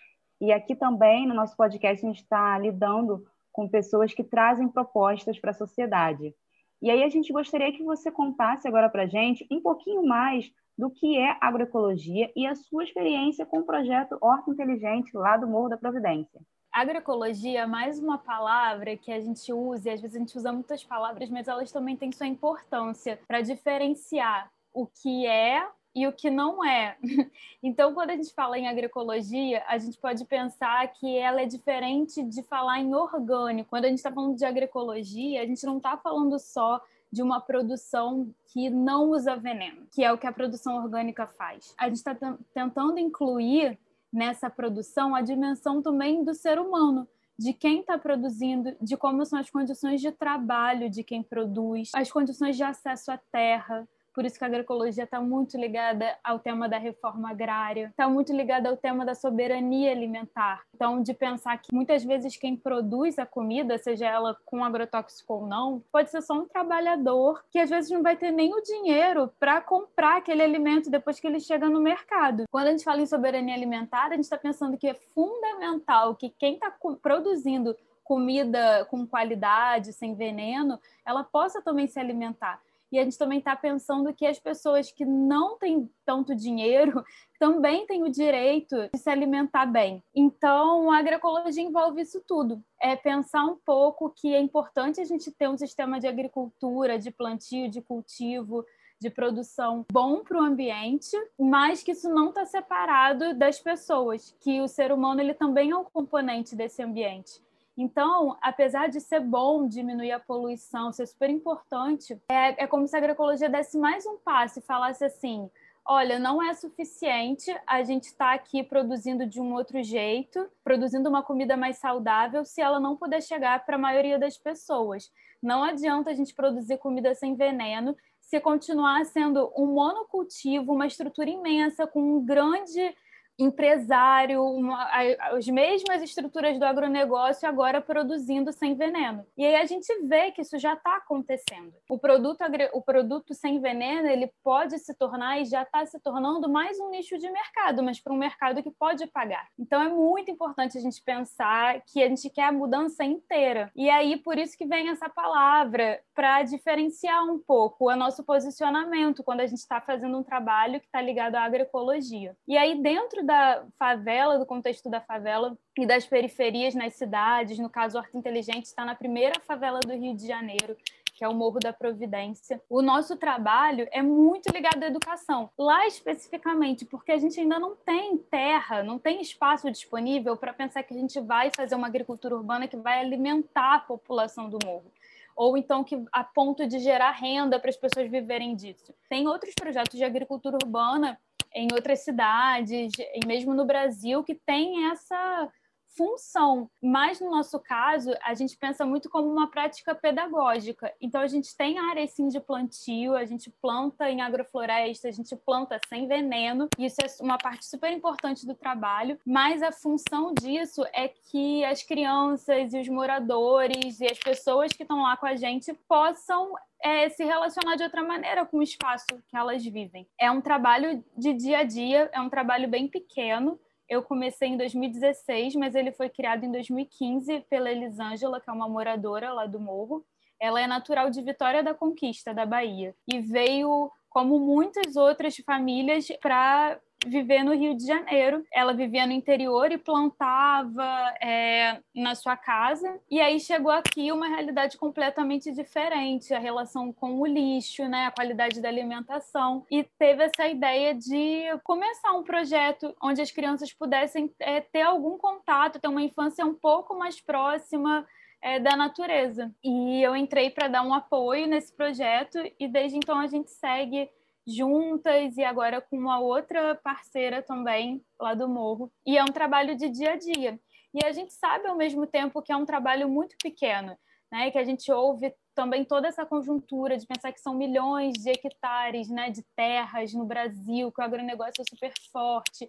E 0.40 0.52
aqui 0.52 0.74
também 0.74 1.26
no 1.26 1.34
nosso 1.34 1.54
podcast 1.56 2.04
a 2.04 2.08
gente 2.08 2.22
está 2.22 2.58
lidando 2.58 3.26
com 3.52 3.68
pessoas 3.68 4.14
que 4.14 4.24
trazem 4.24 4.68
propostas 4.68 5.38
para 5.38 5.50
a 5.50 5.54
sociedade. 5.54 6.34
E 6.82 6.90
aí 6.90 7.02
a 7.02 7.08
gente 7.08 7.32
gostaria 7.32 7.72
que 7.72 7.84
você 7.84 8.10
contasse 8.10 8.66
agora 8.66 8.88
para 8.88 9.02
a 9.02 9.06
gente 9.06 9.46
um 9.50 9.60
pouquinho 9.60 10.02
mais 10.06 10.50
do 10.78 10.90
que 10.90 11.18
é 11.18 11.36
agroecologia 11.40 12.32
e 12.34 12.46
a 12.46 12.54
sua 12.54 12.84
experiência 12.84 13.44
com 13.44 13.58
o 13.58 13.66
projeto 13.66 14.16
Horta 14.20 14.50
Inteligente 14.50 15.14
lá 15.14 15.36
do 15.36 15.46
Morro 15.46 15.68
da 15.68 15.76
Providência. 15.76 16.40
Agroecologia 16.72 17.60
é 17.60 17.66
mais 17.66 17.98
uma 17.98 18.16
palavra 18.16 18.96
que 18.96 19.12
a 19.12 19.20
gente 19.20 19.52
usa, 19.52 19.90
e 19.90 19.92
às 19.92 20.00
vezes 20.00 20.16
a 20.16 20.20
gente 20.20 20.38
usa 20.38 20.52
muitas 20.52 20.82
palavras, 20.84 21.28
mas 21.28 21.48
elas 21.48 21.70
também 21.70 21.96
têm 21.96 22.12
sua 22.12 22.28
importância 22.28 23.20
para 23.26 23.42
diferenciar 23.42 24.48
o 24.72 24.86
que 24.86 25.26
é 25.26 25.68
e 25.94 26.06
o 26.06 26.12
que 26.12 26.30
não 26.30 26.64
é. 26.64 26.96
Então, 27.62 27.92
quando 27.92 28.10
a 28.10 28.16
gente 28.16 28.32
fala 28.32 28.58
em 28.58 28.66
agroecologia, 28.66 29.62
a 29.68 29.76
gente 29.76 29.98
pode 29.98 30.24
pensar 30.24 30.86
que 30.94 31.18
ela 31.18 31.42
é 31.42 31.46
diferente 31.46 32.22
de 32.22 32.42
falar 32.42 32.80
em 32.80 32.94
orgânico. 32.94 33.68
Quando 33.68 33.84
a 33.84 33.88
gente 33.88 33.98
está 33.98 34.10
falando 34.10 34.34
de 34.34 34.46
agroecologia, 34.46 35.42
a 35.42 35.46
gente 35.46 35.64
não 35.66 35.76
está 35.76 35.94
falando 35.98 36.38
só 36.38 36.80
de 37.12 37.22
uma 37.22 37.38
produção 37.38 38.32
que 38.46 38.70
não 38.70 39.10
usa 39.10 39.36
veneno, 39.36 39.86
que 39.92 40.02
é 40.02 40.10
o 40.10 40.16
que 40.16 40.26
a 40.26 40.32
produção 40.32 40.76
orgânica 40.76 41.26
faz. 41.26 41.74
A 41.76 41.86
gente 41.86 41.96
está 41.96 42.16
tentando 42.54 42.98
incluir 42.98 43.78
nessa 44.12 44.48
produção 44.48 45.14
a 45.14 45.20
dimensão 45.20 45.82
também 45.82 46.24
do 46.24 46.34
ser 46.34 46.58
humano, 46.58 47.06
de 47.38 47.52
quem 47.52 47.80
está 47.80 47.98
produzindo, 47.98 48.76
de 48.80 48.96
como 48.96 49.24
são 49.24 49.38
as 49.38 49.50
condições 49.50 50.00
de 50.00 50.12
trabalho 50.12 50.90
de 50.90 51.02
quem 51.02 51.22
produz, 51.22 51.90
as 51.94 52.10
condições 52.10 52.56
de 52.56 52.62
acesso 52.62 53.10
à 53.10 53.18
terra, 53.18 53.88
por 54.14 54.24
isso 54.24 54.38
que 54.38 54.44
a 54.44 54.46
agroecologia 54.46 55.04
está 55.04 55.20
muito 55.20 55.56
ligada 55.56 56.16
ao 56.22 56.38
tema 56.38 56.68
da 56.68 56.78
reforma 56.78 57.30
agrária, 57.30 57.88
está 57.88 58.08
muito 58.08 58.32
ligada 58.32 58.68
ao 58.68 58.76
tema 58.76 59.04
da 59.04 59.14
soberania 59.14 59.90
alimentar. 59.90 60.62
Então, 60.74 61.02
de 61.02 61.14
pensar 61.14 61.56
que 61.58 61.74
muitas 61.74 62.04
vezes 62.04 62.36
quem 62.36 62.56
produz 62.56 63.18
a 63.18 63.26
comida, 63.26 63.78
seja 63.78 64.06
ela 64.06 64.36
com 64.44 64.64
agrotóxico 64.64 65.34
ou 65.34 65.46
não, 65.46 65.82
pode 65.92 66.10
ser 66.10 66.22
só 66.22 66.34
um 66.34 66.46
trabalhador 66.46 67.42
que 67.50 67.58
às 67.58 67.70
vezes 67.70 67.90
não 67.90 68.02
vai 68.02 68.16
ter 68.16 68.30
nem 68.30 68.54
o 68.54 68.62
dinheiro 68.62 69.30
para 69.38 69.60
comprar 69.60 70.18
aquele 70.18 70.42
alimento 70.42 70.90
depois 70.90 71.20
que 71.20 71.26
ele 71.26 71.40
chega 71.40 71.68
no 71.68 71.80
mercado. 71.80 72.44
Quando 72.50 72.68
a 72.68 72.70
gente 72.70 72.84
fala 72.84 73.00
em 73.00 73.06
soberania 73.06 73.54
alimentar, 73.54 74.06
a 74.06 74.14
gente 74.14 74.24
está 74.24 74.38
pensando 74.38 74.76
que 74.76 74.88
é 74.88 74.94
fundamental 74.94 76.14
que 76.14 76.30
quem 76.30 76.54
está 76.54 76.72
produzindo 77.02 77.76
comida 78.10 78.84
com 78.86 79.06
qualidade, 79.06 79.92
sem 79.92 80.16
veneno, 80.16 80.80
ela 81.06 81.22
possa 81.22 81.62
também 81.62 81.86
se 81.86 81.96
alimentar. 82.00 82.60
E 82.90 82.98
a 82.98 83.04
gente 83.04 83.18
também 83.18 83.38
está 83.38 83.54
pensando 83.54 84.12
que 84.12 84.26
as 84.26 84.38
pessoas 84.38 84.90
que 84.90 85.04
não 85.04 85.56
têm 85.58 85.88
tanto 86.04 86.34
dinheiro 86.34 87.04
também 87.38 87.86
têm 87.86 88.02
o 88.02 88.10
direito 88.10 88.76
de 88.92 88.98
se 88.98 89.08
alimentar 89.08 89.66
bem. 89.66 90.02
Então, 90.14 90.90
a 90.90 90.98
agroecologia 90.98 91.62
envolve 91.62 92.02
isso 92.02 92.22
tudo. 92.26 92.62
É 92.80 92.96
pensar 92.96 93.44
um 93.44 93.56
pouco 93.64 94.10
que 94.10 94.34
é 94.34 94.40
importante 94.40 95.00
a 95.00 95.04
gente 95.04 95.30
ter 95.30 95.48
um 95.48 95.56
sistema 95.56 96.00
de 96.00 96.06
agricultura, 96.06 96.98
de 96.98 97.10
plantio, 97.10 97.70
de 97.70 97.80
cultivo, 97.80 98.64
de 99.00 99.08
produção 99.08 99.86
bom 99.90 100.22
para 100.22 100.38
o 100.38 100.44
ambiente, 100.44 101.16
mas 101.38 101.82
que 101.82 101.92
isso 101.92 102.08
não 102.10 102.28
está 102.28 102.44
separado 102.44 103.34
das 103.34 103.58
pessoas, 103.58 104.36
que 104.40 104.60
o 104.60 104.68
ser 104.68 104.92
humano 104.92 105.20
ele 105.22 105.32
também 105.32 105.70
é 105.70 105.76
um 105.76 105.84
componente 105.84 106.54
desse 106.54 106.82
ambiente. 106.82 107.40
Então, 107.82 108.36
apesar 108.42 108.90
de 108.90 109.00
ser 109.00 109.20
bom 109.20 109.66
diminuir 109.66 110.12
a 110.12 110.20
poluição, 110.20 110.92
ser 110.92 111.06
super 111.06 111.30
importante, 111.30 112.20
é, 112.30 112.64
é 112.64 112.66
como 112.66 112.86
se 112.86 112.94
a 112.94 112.98
agroecologia 112.98 113.48
desse 113.48 113.78
mais 113.78 114.04
um 114.04 114.18
passo 114.18 114.58
e 114.58 114.62
falasse 114.62 115.02
assim: 115.02 115.50
olha, 115.82 116.18
não 116.18 116.42
é 116.42 116.52
suficiente 116.52 117.50
a 117.66 117.82
gente 117.82 118.04
estar 118.04 118.26
tá 118.26 118.34
aqui 118.34 118.62
produzindo 118.62 119.24
de 119.24 119.40
um 119.40 119.54
outro 119.54 119.82
jeito, 119.82 120.46
produzindo 120.62 121.08
uma 121.08 121.22
comida 121.22 121.56
mais 121.56 121.78
saudável, 121.78 122.44
se 122.44 122.60
ela 122.60 122.78
não 122.78 122.98
puder 122.98 123.22
chegar 123.22 123.64
para 123.64 123.76
a 123.76 123.78
maioria 123.78 124.18
das 124.18 124.36
pessoas. 124.36 125.10
Não 125.42 125.64
adianta 125.64 126.10
a 126.10 126.14
gente 126.14 126.34
produzir 126.34 126.76
comida 126.76 127.14
sem 127.14 127.34
veneno 127.34 127.96
se 128.20 128.38
continuar 128.40 129.06
sendo 129.06 129.50
um 129.56 129.64
monocultivo, 129.64 130.74
uma 130.74 130.86
estrutura 130.86 131.30
imensa, 131.30 131.86
com 131.86 132.18
um 132.18 132.24
grande 132.24 132.94
empresário, 133.40 134.44
uma, 134.44 134.86
as 135.32 135.46
mesmas 135.48 136.02
estruturas 136.02 136.58
do 136.58 136.64
agronegócio 136.64 137.48
agora 137.48 137.80
produzindo 137.80 138.52
sem 138.52 138.74
veneno. 138.74 139.26
E 139.36 139.44
aí 139.44 139.56
a 139.56 139.64
gente 139.64 139.86
vê 140.06 140.30
que 140.30 140.42
isso 140.42 140.58
já 140.58 140.74
está 140.74 140.96
acontecendo. 140.96 141.72
O 141.88 141.98
produto, 141.98 142.44
o 142.74 142.82
produto 142.82 143.34
sem 143.34 143.58
veneno 143.60 144.08
ele 144.08 144.30
pode 144.44 144.78
se 144.78 144.94
tornar 144.94 145.40
e 145.40 145.46
já 145.46 145.62
está 145.62 145.84
se 145.86 145.98
tornando 146.00 146.48
mais 146.48 146.78
um 146.78 146.90
nicho 146.90 147.16
de 147.18 147.30
mercado, 147.30 147.82
mas 147.82 147.98
para 147.98 148.12
um 148.12 148.18
mercado 148.18 148.62
que 148.62 148.70
pode 148.70 149.06
pagar. 149.06 149.48
Então 149.58 149.80
é 149.80 149.88
muito 149.88 150.30
importante 150.30 150.76
a 150.76 150.80
gente 150.80 151.02
pensar 151.02 151.80
que 151.86 152.02
a 152.02 152.08
gente 152.08 152.28
quer 152.28 152.44
a 152.44 152.52
mudança 152.52 153.04
inteira. 153.04 153.70
E 153.74 153.88
aí 153.88 154.16
por 154.18 154.38
isso 154.38 154.56
que 154.56 154.66
vem 154.66 154.88
essa 154.90 155.08
palavra 155.08 156.00
para 156.14 156.42
diferenciar 156.42 157.24
um 157.24 157.38
pouco 157.38 157.90
o 157.90 157.96
nosso 157.96 158.22
posicionamento 158.22 159.24
quando 159.24 159.40
a 159.40 159.46
gente 159.46 159.60
está 159.60 159.80
fazendo 159.80 160.18
um 160.18 160.22
trabalho 160.22 160.80
que 160.80 160.86
está 160.86 161.00
ligado 161.00 161.36
à 161.36 161.42
agroecologia. 161.42 162.36
E 162.46 162.56
aí 162.56 162.80
dentro 162.82 163.24
da 163.30 163.64
favela, 163.78 164.40
do 164.40 164.44
contexto 164.44 164.90
da 164.90 165.00
favela 165.00 165.56
e 165.78 165.86
das 165.86 166.04
periferias 166.04 166.74
nas 166.74 166.94
cidades. 166.94 167.60
No 167.60 167.70
caso, 167.70 167.96
Horta 167.96 168.18
Inteligente 168.18 168.64
está 168.64 168.84
na 168.84 168.96
primeira 168.96 169.38
favela 169.46 169.78
do 169.78 169.94
Rio 169.94 170.16
de 170.16 170.26
Janeiro, 170.26 170.76
que 171.14 171.22
é 171.22 171.28
o 171.28 171.34
Morro 171.34 171.60
da 171.60 171.72
Providência. 171.72 172.60
O 172.68 172.82
nosso 172.82 173.16
trabalho 173.16 173.86
é 173.92 174.02
muito 174.02 174.52
ligado 174.52 174.82
à 174.82 174.88
educação, 174.88 175.48
lá 175.56 175.86
especificamente, 175.86 176.84
porque 176.84 177.12
a 177.12 177.18
gente 177.18 177.38
ainda 177.38 177.60
não 177.60 177.76
tem 177.76 178.18
terra, 178.18 178.82
não 178.82 178.98
tem 178.98 179.22
espaço 179.22 179.70
disponível 179.70 180.36
para 180.36 180.52
pensar 180.52 180.82
que 180.82 180.92
a 180.92 180.98
gente 180.98 181.20
vai 181.20 181.52
fazer 181.54 181.76
uma 181.76 181.86
agricultura 181.86 182.34
urbana 182.34 182.66
que 182.66 182.76
vai 182.76 182.98
alimentar 182.98 183.74
a 183.76 183.80
população 183.80 184.50
do 184.50 184.58
morro 184.64 184.90
ou 185.36 185.56
então 185.56 185.82
que 185.82 186.04
a 186.12 186.22
ponto 186.22 186.66
de 186.66 186.78
gerar 186.80 187.12
renda 187.12 187.58
para 187.58 187.70
as 187.70 187.76
pessoas 187.76 188.10
viverem 188.10 188.54
disso. 188.54 188.92
Tem 189.08 189.26
outros 189.26 189.54
projetos 189.54 189.96
de 189.96 190.04
agricultura 190.04 190.58
urbana 190.62 191.18
em 191.54 191.68
outras 191.72 192.04
cidades, 192.04 192.92
e 192.98 193.26
mesmo 193.26 193.54
no 193.54 193.66
Brasil, 193.66 194.22
que 194.22 194.34
tem 194.34 194.90
essa 194.90 195.48
função. 195.96 196.70
Mas 196.82 197.20
no 197.20 197.30
nosso 197.30 197.58
caso, 197.58 198.12
a 198.22 198.34
gente 198.34 198.56
pensa 198.56 198.84
muito 198.84 199.08
como 199.08 199.30
uma 199.30 199.50
prática 199.50 199.94
pedagógica. 199.94 200.92
Então 201.00 201.20
a 201.20 201.26
gente 201.26 201.56
tem 201.56 201.78
áreas 201.78 202.12
sim 202.12 202.28
de 202.28 202.40
plantio, 202.40 203.14
a 203.14 203.24
gente 203.24 203.50
planta 203.62 204.10
em 204.10 204.20
agrofloresta, 204.20 205.08
a 205.08 205.12
gente 205.12 205.34
planta 205.36 205.80
sem 205.88 206.06
veneno. 206.06 206.68
Isso 206.78 207.00
é 207.02 207.22
uma 207.22 207.38
parte 207.38 207.66
super 207.66 207.92
importante 207.92 208.46
do 208.46 208.54
trabalho, 208.54 209.18
mas 209.26 209.62
a 209.62 209.72
função 209.72 210.32
disso 210.34 210.84
é 210.92 211.08
que 211.08 211.64
as 211.64 211.82
crianças 211.82 212.72
e 212.72 212.80
os 212.80 212.88
moradores 212.88 214.00
e 214.00 214.06
as 214.06 214.18
pessoas 214.18 214.72
que 214.72 214.82
estão 214.82 215.02
lá 215.02 215.16
com 215.16 215.26
a 215.26 215.36
gente 215.36 215.72
possam 215.88 216.54
é, 216.82 217.08
se 217.08 217.24
relacionar 217.24 217.76
de 217.76 217.82
outra 217.82 218.02
maneira 218.02 218.44
com 218.46 218.58
o 218.58 218.62
espaço 218.62 219.06
que 219.28 219.36
elas 219.36 219.64
vivem. 219.64 220.06
É 220.18 220.30
um 220.30 220.40
trabalho 220.40 221.04
de 221.16 221.32
dia 221.34 221.58
a 221.58 221.64
dia, 221.64 222.08
é 222.12 222.20
um 222.20 222.30
trabalho 222.30 222.68
bem 222.68 222.88
pequeno. 222.88 223.58
Eu 223.90 224.04
comecei 224.04 224.48
em 224.48 224.56
2016, 224.56 225.56
mas 225.56 225.74
ele 225.74 225.90
foi 225.90 226.08
criado 226.08 226.44
em 226.44 226.52
2015 226.52 227.40
pela 227.50 227.68
Elisângela, 227.68 228.40
que 228.40 228.48
é 228.48 228.52
uma 228.52 228.68
moradora 228.68 229.32
lá 229.32 229.46
do 229.46 229.58
Morro. 229.58 230.06
Ela 230.38 230.60
é 230.60 230.66
natural 230.68 231.10
de 231.10 231.20
Vitória 231.20 231.60
da 231.60 231.74
Conquista, 231.74 232.32
da 232.32 232.46
Bahia, 232.46 232.94
e 233.12 233.20
veio, 233.20 233.90
como 234.08 234.38
muitas 234.38 234.94
outras 234.94 235.36
famílias, 235.38 236.06
para 236.22 236.80
viver 237.06 237.42
no 237.42 237.54
Rio 237.54 237.76
de 237.76 237.86
Janeiro. 237.86 238.44
Ela 238.52 238.72
vivia 238.72 239.06
no 239.06 239.12
interior 239.12 239.72
e 239.72 239.78
plantava 239.78 240.84
é, 241.22 241.80
na 241.94 242.14
sua 242.14 242.36
casa. 242.36 243.00
E 243.10 243.20
aí 243.20 243.40
chegou 243.40 243.72
aqui 243.72 244.12
uma 244.12 244.28
realidade 244.28 244.76
completamente 244.76 245.50
diferente, 245.52 246.34
a 246.34 246.38
relação 246.38 246.92
com 246.92 247.20
o 247.20 247.26
lixo, 247.26 247.88
né, 247.88 248.06
a 248.06 248.10
qualidade 248.10 248.60
da 248.60 248.68
alimentação. 248.68 249.64
E 249.70 249.82
teve 249.98 250.24
essa 250.24 250.46
ideia 250.46 250.94
de 250.94 251.44
começar 251.64 252.12
um 252.12 252.22
projeto 252.22 252.94
onde 253.02 253.20
as 253.20 253.30
crianças 253.30 253.72
pudessem 253.72 254.32
é, 254.38 254.60
ter 254.60 254.82
algum 254.82 255.16
contato, 255.16 255.80
ter 255.80 255.88
uma 255.88 256.02
infância 256.02 256.44
um 256.44 256.54
pouco 256.54 256.98
mais 256.98 257.20
próxima 257.20 258.06
é, 258.42 258.58
da 258.58 258.76
natureza. 258.76 259.52
E 259.62 260.02
eu 260.02 260.16
entrei 260.16 260.50
para 260.50 260.68
dar 260.68 260.82
um 260.82 260.94
apoio 260.94 261.46
nesse 261.46 261.72
projeto 261.72 262.38
e 262.58 262.68
desde 262.68 262.96
então 262.96 263.18
a 263.18 263.26
gente 263.26 263.50
segue 263.50 264.08
juntas 264.46 265.36
e 265.36 265.44
agora 265.44 265.80
com 265.80 265.96
uma 265.96 266.20
outra 266.20 266.74
parceira 266.76 267.42
também 267.42 268.02
lá 268.18 268.34
do 268.34 268.48
Morro. 268.48 268.92
E 269.06 269.16
é 269.16 269.22
um 269.22 269.32
trabalho 269.32 269.76
de 269.76 269.88
dia 269.88 270.12
a 270.12 270.16
dia. 270.16 270.58
E 270.92 271.04
a 271.04 271.12
gente 271.12 271.32
sabe 271.32 271.68
ao 271.68 271.76
mesmo 271.76 272.06
tempo 272.06 272.42
que 272.42 272.52
é 272.52 272.56
um 272.56 272.64
trabalho 272.64 273.08
muito 273.08 273.36
pequeno, 273.42 273.96
né? 274.30 274.50
Que 274.50 274.58
a 274.58 274.64
gente 274.64 274.90
ouve 274.90 275.32
também 275.54 275.84
toda 275.84 276.08
essa 276.08 276.24
conjuntura 276.24 276.96
de 276.96 277.06
pensar 277.06 277.32
que 277.32 277.40
são 277.40 277.54
milhões 277.54 278.14
de 278.14 278.30
hectares, 278.30 279.08
né, 279.10 279.30
de 279.30 279.42
terras 279.54 280.14
no 280.14 280.24
Brasil, 280.24 280.90
que 280.90 281.00
o 281.00 281.04
agronegócio 281.04 281.60
é 281.60 281.64
super 281.68 281.92
forte, 282.10 282.68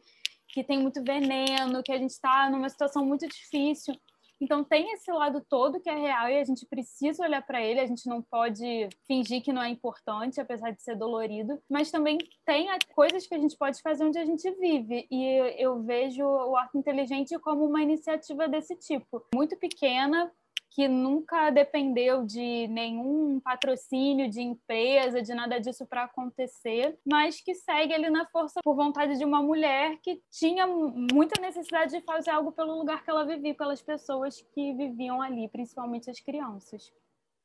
que 0.50 0.64
tem 0.64 0.80
muito 0.80 1.02
veneno, 1.04 1.82
que 1.84 1.92
a 1.92 1.98
gente 1.98 2.10
está 2.10 2.50
numa 2.50 2.68
situação 2.68 3.06
muito 3.06 3.26
difícil. 3.28 3.96
Então 4.42 4.64
tem 4.64 4.92
esse 4.94 5.12
lado 5.12 5.46
todo 5.48 5.80
que 5.80 5.90
é 5.90 5.96
real 5.96 6.28
e 6.28 6.40
a 6.40 6.44
gente 6.44 6.66
precisa 6.66 7.24
olhar 7.24 7.46
para 7.46 7.62
ele, 7.62 7.80
a 7.80 7.86
gente 7.86 8.10
não 8.10 8.24
pode 8.24 8.90
fingir 9.06 9.44
que 9.44 9.54
não 9.54 9.62
é 9.62 9.70
importante, 9.70 10.42
apesar 10.42 10.72
de 10.72 10.82
ser 10.82 10.96
dolorido, 10.96 11.62
mas 11.70 11.92
também 11.92 12.18
tem 12.44 12.68
coisas 12.96 13.28
que 13.28 13.36
a 13.36 13.40
gente 13.40 13.56
pode 13.56 13.80
fazer 13.82 14.04
onde 14.04 14.18
a 14.18 14.26
gente 14.26 14.50
vive. 14.56 15.08
E 15.12 15.56
eu 15.62 15.84
vejo 15.84 16.26
o 16.26 16.54
Horta 16.54 16.76
Inteligente 16.78 17.38
como 17.40 17.66
uma 17.66 17.84
iniciativa 17.84 18.48
desse 18.48 18.76
tipo, 18.76 19.24
muito 19.34 19.56
pequena, 19.58 20.32
que 20.72 20.88
nunca 20.88 21.50
dependeu 21.50 22.26
de 22.26 22.68
nenhum 22.70 23.40
patrocínio 23.42 24.30
de 24.30 24.42
empresa, 24.42 25.22
de 25.22 25.34
nada 25.34 25.60
disso 25.60 25.86
para 25.86 26.06
acontecer, 26.06 26.98
mas 27.06 27.42
que 27.42 27.54
segue 27.54 27.94
ali 27.94 28.10
na 28.10 28.26
força 28.28 28.62
por 28.64 28.76
vontade 28.76 29.18
de 29.18 29.26
uma 29.26 29.44
mulher 29.44 29.98
que 30.02 30.22
tinha 30.32 30.66
muita 30.66 31.42
necessidade 31.42 31.92
de 31.92 32.02
fazer 32.02 32.32
algo 32.32 32.54
pelo 32.54 32.78
lugar 32.78 33.04
que 33.04 33.10
ela 33.10 33.26
vivia, 33.26 33.54
pelas 33.54 33.82
pessoas 33.82 34.42
que 34.54 34.74
viviam 34.74 35.22
ali, 35.22 35.50
principalmente 35.50 36.10
as 36.10 36.22
crianças. 36.22 36.92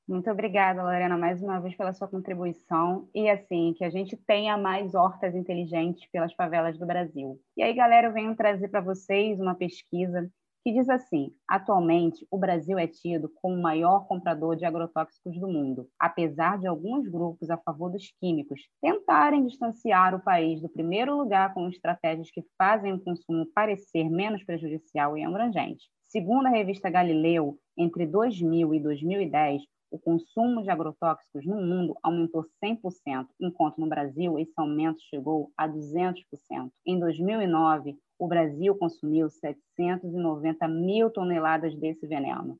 Muito 0.08 0.30
obrigada, 0.30 0.84
Lorena, 0.84 1.18
mais 1.18 1.42
uma 1.42 1.58
vez 1.58 1.74
pela 1.74 1.92
sua 1.92 2.06
contribuição 2.06 3.08
e 3.12 3.28
assim 3.28 3.74
que 3.76 3.84
a 3.84 3.90
gente 3.90 4.16
tenha 4.16 4.56
mais 4.56 4.94
hortas 4.94 5.34
inteligentes 5.34 6.08
pelas 6.12 6.32
favelas 6.32 6.78
do 6.78 6.86
Brasil. 6.86 7.40
E 7.56 7.62
aí, 7.62 7.74
galera, 7.74 8.06
eu 8.06 8.12
venho 8.12 8.36
trazer 8.36 8.68
para 8.68 8.80
vocês 8.80 9.40
uma 9.40 9.56
pesquisa 9.56 10.30
que 10.66 10.72
diz 10.72 10.88
assim: 10.88 11.30
atualmente, 11.46 12.26
o 12.28 12.36
Brasil 12.36 12.76
é 12.76 12.88
tido 12.88 13.30
como 13.36 13.54
o 13.54 13.62
maior 13.62 14.08
comprador 14.08 14.56
de 14.56 14.64
agrotóxicos 14.64 15.38
do 15.38 15.46
mundo, 15.46 15.88
apesar 15.96 16.58
de 16.58 16.66
alguns 16.66 17.08
grupos 17.08 17.50
a 17.50 17.56
favor 17.56 17.88
dos 17.88 18.10
químicos 18.18 18.60
tentarem 18.82 19.46
distanciar 19.46 20.12
o 20.12 20.24
país 20.24 20.60
do 20.60 20.68
primeiro 20.68 21.16
lugar 21.16 21.54
com 21.54 21.68
estratégias 21.68 22.32
que 22.32 22.42
fazem 22.58 22.92
o 22.92 23.00
consumo 23.00 23.46
parecer 23.54 24.10
menos 24.10 24.42
prejudicial 24.42 25.16
e 25.16 25.22
abrangente. 25.22 25.88
Segundo 26.08 26.46
a 26.46 26.50
revista 26.50 26.90
Galileu, 26.90 27.56
entre 27.78 28.04
2000 28.04 28.74
e 28.74 28.80
2010, 28.80 29.62
o 29.88 30.00
consumo 30.00 30.64
de 30.64 30.70
agrotóxicos 30.70 31.46
no 31.46 31.62
mundo 31.62 31.94
aumentou 32.02 32.44
100%, 32.60 33.28
enquanto 33.40 33.78
no 33.78 33.88
Brasil 33.88 34.36
esse 34.36 34.52
aumento 34.56 34.98
chegou 35.08 35.52
a 35.56 35.68
200%. 35.68 36.24
Em 36.84 36.98
2009, 36.98 37.96
o 38.18 38.26
Brasil 38.26 38.74
consumiu 38.76 39.28
790 39.28 40.68
mil 40.68 41.10
toneladas 41.10 41.74
desse 41.74 42.06
veneno. 42.06 42.58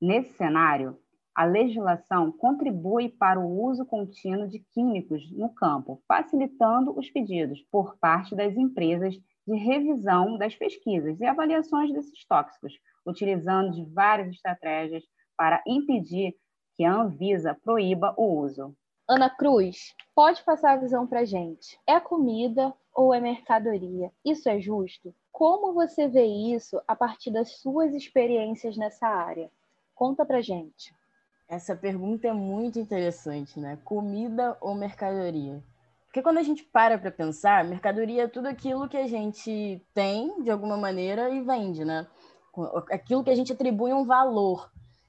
Nesse 0.00 0.32
cenário, 0.34 0.98
a 1.34 1.44
legislação 1.44 2.32
contribui 2.32 3.08
para 3.08 3.38
o 3.38 3.62
uso 3.62 3.86
contínuo 3.86 4.48
de 4.48 4.58
químicos 4.58 5.30
no 5.30 5.54
campo, 5.54 6.02
facilitando 6.08 6.98
os 6.98 7.08
pedidos 7.10 7.62
por 7.70 7.96
parte 7.98 8.34
das 8.34 8.56
empresas 8.56 9.14
de 9.46 9.56
revisão 9.56 10.36
das 10.36 10.56
pesquisas 10.56 11.20
e 11.20 11.24
avaliações 11.24 11.92
desses 11.92 12.26
tóxicos, 12.26 12.72
utilizando 13.06 13.70
de 13.70 13.84
várias 13.84 14.30
estratégias 14.30 15.04
para 15.36 15.62
impedir 15.66 16.34
que 16.74 16.84
a 16.84 16.92
Anvisa 16.92 17.56
proíba 17.62 18.12
o 18.16 18.40
uso. 18.42 18.76
Ana 19.08 19.30
Cruz, 19.30 19.94
pode 20.14 20.42
passar 20.44 20.72
a 20.72 20.80
visão 20.80 21.06
para 21.06 21.24
gente. 21.24 21.78
É 21.86 21.98
comida 21.98 22.74
ou 22.98 23.14
é 23.14 23.20
mercadoria? 23.20 24.10
Isso 24.24 24.48
é 24.48 24.58
justo? 24.58 25.14
Como 25.30 25.72
você 25.72 26.08
vê 26.08 26.24
isso 26.26 26.80
a 26.88 26.96
partir 26.96 27.30
das 27.30 27.60
suas 27.60 27.94
experiências 27.94 28.76
nessa 28.76 29.06
área? 29.06 29.48
Conta 29.94 30.26
para 30.26 30.42
gente. 30.42 30.92
Essa 31.48 31.76
pergunta 31.76 32.26
é 32.26 32.32
muito 32.32 32.76
interessante, 32.76 33.60
né? 33.60 33.78
Comida 33.84 34.58
ou 34.60 34.74
mercadoria? 34.74 35.62
Porque 36.06 36.20
quando 36.22 36.38
a 36.38 36.42
gente 36.42 36.64
para 36.64 36.98
para 36.98 37.12
pensar, 37.12 37.64
mercadoria 37.64 38.24
é 38.24 38.28
tudo 38.28 38.48
aquilo 38.48 38.88
que 38.88 38.96
a 38.96 39.06
gente 39.06 39.80
tem 39.94 40.42
de 40.42 40.50
alguma 40.50 40.76
maneira 40.76 41.30
e 41.30 41.40
vende, 41.40 41.84
né? 41.84 42.04
Aquilo 42.90 43.22
que 43.22 43.30
a 43.30 43.36
gente 43.36 43.52
atribui 43.52 43.92
um 43.92 44.04
valor. 44.04 44.68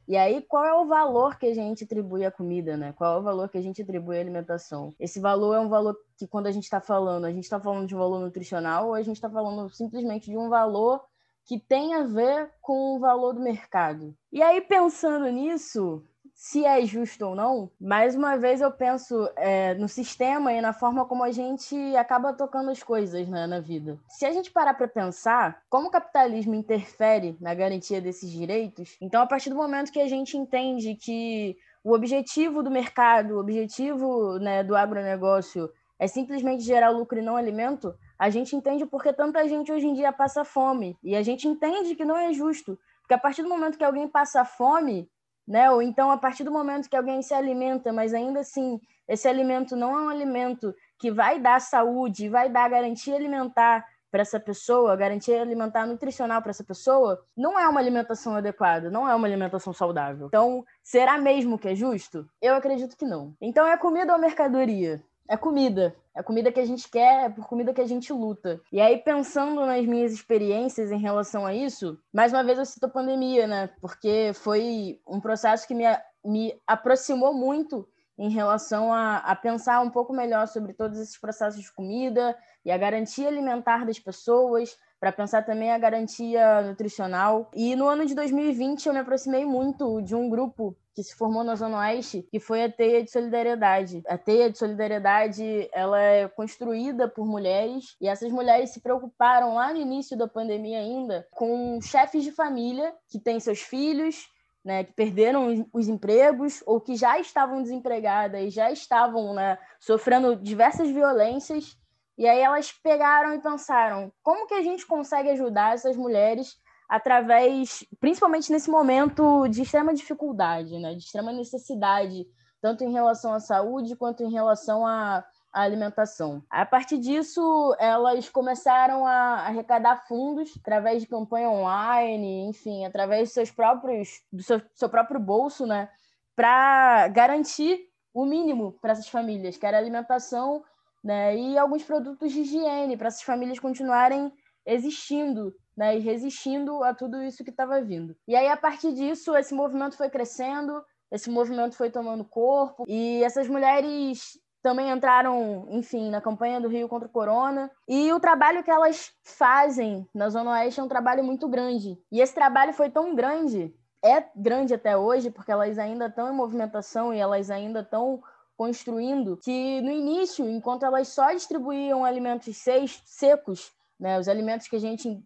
E 0.09 0.17
aí, 0.17 0.41
qual 0.41 0.65
é 0.65 0.73
o 0.73 0.87
valor 0.87 1.37
que 1.37 1.45
a 1.45 1.53
gente 1.53 1.83
atribui 1.83 2.25
à 2.25 2.31
comida, 2.31 2.75
né? 2.75 2.91
Qual 2.93 3.17
é 3.17 3.19
o 3.19 3.21
valor 3.21 3.47
que 3.47 3.59
a 3.59 3.61
gente 3.61 3.83
atribui 3.83 4.17
à 4.17 4.21
alimentação? 4.21 4.91
Esse 4.99 5.19
valor 5.19 5.53
é 5.53 5.59
um 5.59 5.69
valor 5.69 5.95
que, 6.17 6.27
quando 6.27 6.47
a 6.47 6.51
gente 6.51 6.63
está 6.63 6.81
falando, 6.81 7.25
a 7.25 7.31
gente 7.31 7.43
está 7.43 7.59
falando 7.59 7.87
de 7.87 7.93
um 7.93 7.99
valor 7.99 8.19
nutricional 8.19 8.87
ou 8.87 8.95
a 8.95 9.03
gente 9.03 9.17
está 9.17 9.29
falando 9.29 9.69
simplesmente 9.69 10.31
de 10.31 10.35
um 10.35 10.49
valor 10.49 10.99
que 11.45 11.59
tem 11.59 11.93
a 11.93 12.05
ver 12.05 12.51
com 12.59 12.95
o 12.95 12.99
valor 12.99 13.33
do 13.33 13.39
mercado. 13.39 14.15
E 14.31 14.41
aí, 14.41 14.61
pensando 14.61 15.27
nisso, 15.27 16.03
se 16.39 16.63
é 16.63 16.85
justo 16.85 17.25
ou 17.25 17.35
não, 17.35 17.69
mais 17.81 18.15
uma 18.15 18.37
vez 18.37 18.61
eu 18.61 18.71
penso 18.71 19.29
é, 19.35 19.73
no 19.73 19.89
sistema 19.89 20.53
e 20.53 20.61
na 20.61 20.71
forma 20.71 21.03
como 21.03 21.21
a 21.21 21.31
gente 21.31 21.75
acaba 21.97 22.31
tocando 22.31 22.71
as 22.71 22.81
coisas 22.81 23.27
né, 23.27 23.45
na 23.45 23.59
vida. 23.59 23.99
Se 24.07 24.25
a 24.25 24.31
gente 24.31 24.49
parar 24.49 24.73
para 24.73 24.87
pensar 24.87 25.61
como 25.69 25.89
o 25.89 25.91
capitalismo 25.91 26.55
interfere 26.55 27.37
na 27.41 27.53
garantia 27.53 27.99
desses 27.99 28.31
direitos, 28.31 28.95
então 29.01 29.21
a 29.21 29.27
partir 29.27 29.49
do 29.49 29.57
momento 29.57 29.91
que 29.91 29.99
a 29.99 30.07
gente 30.07 30.37
entende 30.37 30.95
que 30.95 31.57
o 31.83 31.91
objetivo 31.91 32.63
do 32.63 32.71
mercado, 32.71 33.35
o 33.35 33.39
objetivo 33.41 34.39
né, 34.39 34.63
do 34.63 34.77
agronegócio 34.77 35.69
é 35.99 36.07
simplesmente 36.07 36.63
gerar 36.63 36.89
lucro 36.91 37.19
e 37.19 37.21
não 37.21 37.35
alimento, 37.35 37.93
a 38.17 38.29
gente 38.29 38.55
entende 38.55 38.85
porque 38.85 39.11
tanta 39.11 39.45
gente 39.45 39.73
hoje 39.73 39.87
em 39.87 39.93
dia 39.93 40.13
passa 40.13 40.45
fome. 40.45 40.97
E 41.03 41.17
a 41.17 41.21
gente 41.21 41.49
entende 41.49 41.95
que 41.95 42.05
não 42.05 42.15
é 42.15 42.31
justo. 42.31 42.79
Porque 43.01 43.13
a 43.13 43.17
partir 43.17 43.43
do 43.43 43.49
momento 43.49 43.77
que 43.77 43.83
alguém 43.83 44.07
passa 44.07 44.45
fome, 44.45 45.09
né? 45.49 45.71
Ou 45.71 45.81
então, 45.81 46.11
a 46.11 46.17
partir 46.17 46.43
do 46.43 46.51
momento 46.51 46.87
que 46.87 46.95
alguém 46.95 47.23
se 47.23 47.33
alimenta, 47.33 47.91
mas 47.91 48.13
ainda 48.13 48.41
assim, 48.41 48.79
esse 49.07 49.27
alimento 49.27 49.75
não 49.75 49.97
é 49.97 50.01
um 50.03 50.09
alimento 50.09 50.75
que 50.99 51.11
vai 51.11 51.39
dar 51.39 51.59
saúde, 51.59 52.29
vai 52.29 52.47
dar 52.47 52.69
garantia 52.69 53.15
alimentar 53.15 53.83
para 54.11 54.21
essa 54.21 54.39
pessoa, 54.39 54.95
garantia 54.95 55.41
alimentar 55.41 55.87
nutricional 55.87 56.41
para 56.41 56.51
essa 56.51 56.63
pessoa, 56.63 57.23
não 57.35 57.59
é 57.59 57.67
uma 57.67 57.79
alimentação 57.79 58.35
adequada, 58.35 58.89
não 58.91 59.09
é 59.09 59.15
uma 59.15 59.27
alimentação 59.27 59.73
saudável. 59.73 60.27
Então, 60.27 60.63
será 60.83 61.17
mesmo 61.17 61.57
que 61.57 61.69
é 61.69 61.75
justo? 61.75 62.27
Eu 62.41 62.55
acredito 62.55 62.95
que 62.95 63.05
não. 63.05 63.33
Então, 63.41 63.65
é 63.65 63.75
comida 63.77 64.13
ou 64.13 64.19
mercadoria? 64.19 65.01
É 65.27 65.37
comida. 65.37 65.95
É 66.19 66.23
comida 66.23 66.51
que 66.51 66.59
a 66.59 66.65
gente 66.65 66.89
quer, 66.91 67.27
é 67.27 67.29
por 67.29 67.47
comida 67.47 67.73
que 67.73 67.79
a 67.79 67.87
gente 67.87 68.11
luta. 68.11 68.59
E 68.73 68.81
aí, 68.81 68.97
pensando 68.97 69.65
nas 69.65 69.85
minhas 69.85 70.11
experiências 70.11 70.91
em 70.91 70.99
relação 70.99 71.45
a 71.45 71.53
isso, 71.53 71.97
mais 72.13 72.33
uma 72.33 72.43
vez 72.43 72.59
eu 72.59 72.65
cito 72.65 72.87
a 72.87 72.89
pandemia, 72.89 73.47
né? 73.47 73.69
Porque 73.79 74.33
foi 74.33 74.99
um 75.07 75.21
processo 75.21 75.65
que 75.65 75.73
me, 75.73 75.85
me 76.25 76.53
aproximou 76.67 77.33
muito 77.33 77.87
em 78.17 78.29
relação 78.29 78.93
a, 78.93 79.19
a 79.19 79.33
pensar 79.33 79.79
um 79.79 79.89
pouco 79.89 80.11
melhor 80.11 80.45
sobre 80.49 80.73
todos 80.73 80.99
esses 80.99 81.17
processos 81.17 81.61
de 81.61 81.71
comida 81.71 82.37
e 82.65 82.69
a 82.69 82.77
garantia 82.77 83.29
alimentar 83.29 83.85
das 83.85 83.97
pessoas, 83.97 84.75
para 84.99 85.11
pensar 85.11 85.43
também 85.43 85.71
a 85.71 85.77
garantia 85.77 86.61
nutricional. 86.61 87.49
E 87.55 87.75
no 87.75 87.87
ano 87.87 88.05
de 88.05 88.13
2020 88.13 88.85
eu 88.85 88.93
me 88.93 88.99
aproximei 88.99 89.45
muito 89.45 90.01
de 90.01 90.13
um 90.13 90.29
grupo 90.29 90.75
que 90.93 91.03
se 91.03 91.15
formou 91.15 91.45
na 91.45 91.55
Zona 91.55 91.79
Oeste, 91.79 92.27
que 92.29 92.41
foi 92.41 92.61
a 92.61 92.69
Teia 92.69 93.01
de 93.01 93.09
Solidariedade. 93.09 94.03
A 94.05 94.17
Teia 94.17 94.49
de 94.49 94.57
Solidariedade, 94.57 95.69
ela 95.71 95.97
é 96.01 96.27
construída 96.27 97.07
por 97.07 97.25
mulheres 97.25 97.95
e 98.01 98.07
essas 98.09 98.29
mulheres 98.31 98.71
se 98.71 98.81
preocuparam 98.81 99.53
lá 99.53 99.71
no 99.71 99.79
início 99.79 100.17
da 100.17 100.27
pandemia 100.27 100.79
ainda 100.79 101.25
com 101.31 101.79
chefes 101.81 102.23
de 102.23 102.33
família 102.33 102.93
que 103.07 103.17
têm 103.17 103.39
seus 103.39 103.61
filhos, 103.61 104.27
né, 104.63 104.83
que 104.83 104.91
perderam 104.91 105.65
os 105.71 105.87
empregos 105.87 106.61
ou 106.65 106.81
que 106.81 106.97
já 106.97 107.17
estavam 107.17 107.63
desempregadas 107.63 108.41
e 108.41 108.49
já 108.49 108.69
estavam 108.69 109.33
né, 109.33 109.57
sofrendo 109.79 110.35
diversas 110.35 110.89
violências. 110.89 111.77
E 112.19 112.27
aí 112.27 112.41
elas 112.41 112.69
pegaram 112.83 113.33
e 113.33 113.39
pensaram: 113.39 114.11
como 114.21 114.45
que 114.45 114.53
a 114.53 114.61
gente 114.61 114.85
consegue 114.85 115.29
ajudar 115.29 115.73
essas 115.73 115.95
mulheres 115.95 116.57
através, 116.89 117.85
principalmente 117.97 118.51
nesse 118.51 118.69
momento 118.69 119.47
de 119.47 119.61
extrema 119.61 119.93
dificuldade, 119.93 120.77
né, 120.79 120.95
de 120.95 121.03
extrema 121.03 121.31
necessidade, 121.31 122.27
tanto 122.61 122.83
em 122.83 122.91
relação 122.91 123.33
à 123.33 123.39
saúde 123.39 123.95
quanto 123.95 124.21
em 124.21 124.31
relação 124.31 124.85
à, 124.85 125.23
à 125.53 125.61
alimentação. 125.61 126.43
A 126.49 126.65
partir 126.65 126.97
disso, 126.97 127.73
elas 127.79 128.27
começaram 128.27 129.05
a 129.05 129.45
arrecadar 129.45 130.05
fundos 130.05 130.51
através 130.59 131.01
de 131.01 131.07
campanha 131.07 131.49
online, 131.49 132.49
enfim, 132.49 132.85
através 132.85 133.29
dos 133.29 133.33
seus 133.33 133.51
próprios, 133.51 134.09
do 134.29 134.43
seu, 134.43 134.61
seu 134.73 134.89
próprio 134.89 135.21
bolso, 135.21 135.65
né, 135.65 135.87
para 136.35 137.07
garantir 137.07 137.79
o 138.13 138.25
mínimo 138.25 138.73
para 138.81 138.91
essas 138.91 139.07
famílias, 139.07 139.55
que 139.55 139.65
era 139.65 139.77
alimentação 139.77 140.65
né, 141.03 141.35
e 141.35 141.57
alguns 141.57 141.83
produtos 141.83 142.31
de 142.31 142.41
higiene, 142.41 142.97
para 142.97 143.07
essas 143.07 143.21
famílias 143.21 143.59
continuarem 143.59 144.31
existindo 144.65 145.53
né, 145.75 145.97
e 145.97 145.99
resistindo 145.99 146.83
a 146.83 146.93
tudo 146.93 147.23
isso 147.23 147.43
que 147.43 147.49
estava 147.49 147.81
vindo. 147.81 148.15
E 148.27 148.35
aí, 148.35 148.47
a 148.47 148.57
partir 148.57 148.93
disso, 148.93 149.35
esse 149.35 149.53
movimento 149.53 149.95
foi 149.95 150.09
crescendo, 150.09 150.83
esse 151.11 151.29
movimento 151.29 151.75
foi 151.75 151.89
tomando 151.89 152.25
corpo, 152.25 152.83
e 152.87 153.23
essas 153.23 153.47
mulheres 153.47 154.37
também 154.61 154.91
entraram, 154.91 155.65
enfim, 155.69 156.09
na 156.09 156.21
campanha 156.21 156.59
do 156.59 156.67
Rio 156.67 156.89
contra 156.89 157.07
o 157.07 157.11
Corona. 157.11 157.71
E 157.87 158.11
o 158.11 158.19
trabalho 158.19 158.63
que 158.63 158.69
elas 158.69 159.11
fazem 159.23 160.05
na 160.13 160.29
Zona 160.29 160.51
Oeste 160.51 160.79
é 160.79 160.83
um 160.83 160.87
trabalho 160.87 161.23
muito 161.23 161.47
grande. 161.47 161.97
E 162.11 162.19
esse 162.19 162.35
trabalho 162.35 162.73
foi 162.73 162.89
tão 162.89 163.15
grande, 163.15 163.73
é 164.03 164.23
grande 164.35 164.73
até 164.73 164.97
hoje, 164.97 165.31
porque 165.31 165.51
elas 165.51 165.77
ainda 165.79 166.07
estão 166.07 166.31
em 166.31 166.35
movimentação 166.35 167.13
e 167.13 167.19
elas 167.19 167.49
ainda 167.49 167.81
estão 167.81 168.21
construindo, 168.59 169.37
que 169.37 169.79
no 169.79 169.89
início, 169.89 170.45
enquanto 170.49 170.83
elas 170.83 171.07
só 171.07 171.31
distribuíam 171.31 172.03
alimentos 172.03 172.57
secos, 173.05 173.71
né, 173.97 174.19
os 174.19 174.27
alimentos 174.27 174.67
que 174.67 174.75
a 174.75 174.79
gente 174.79 175.23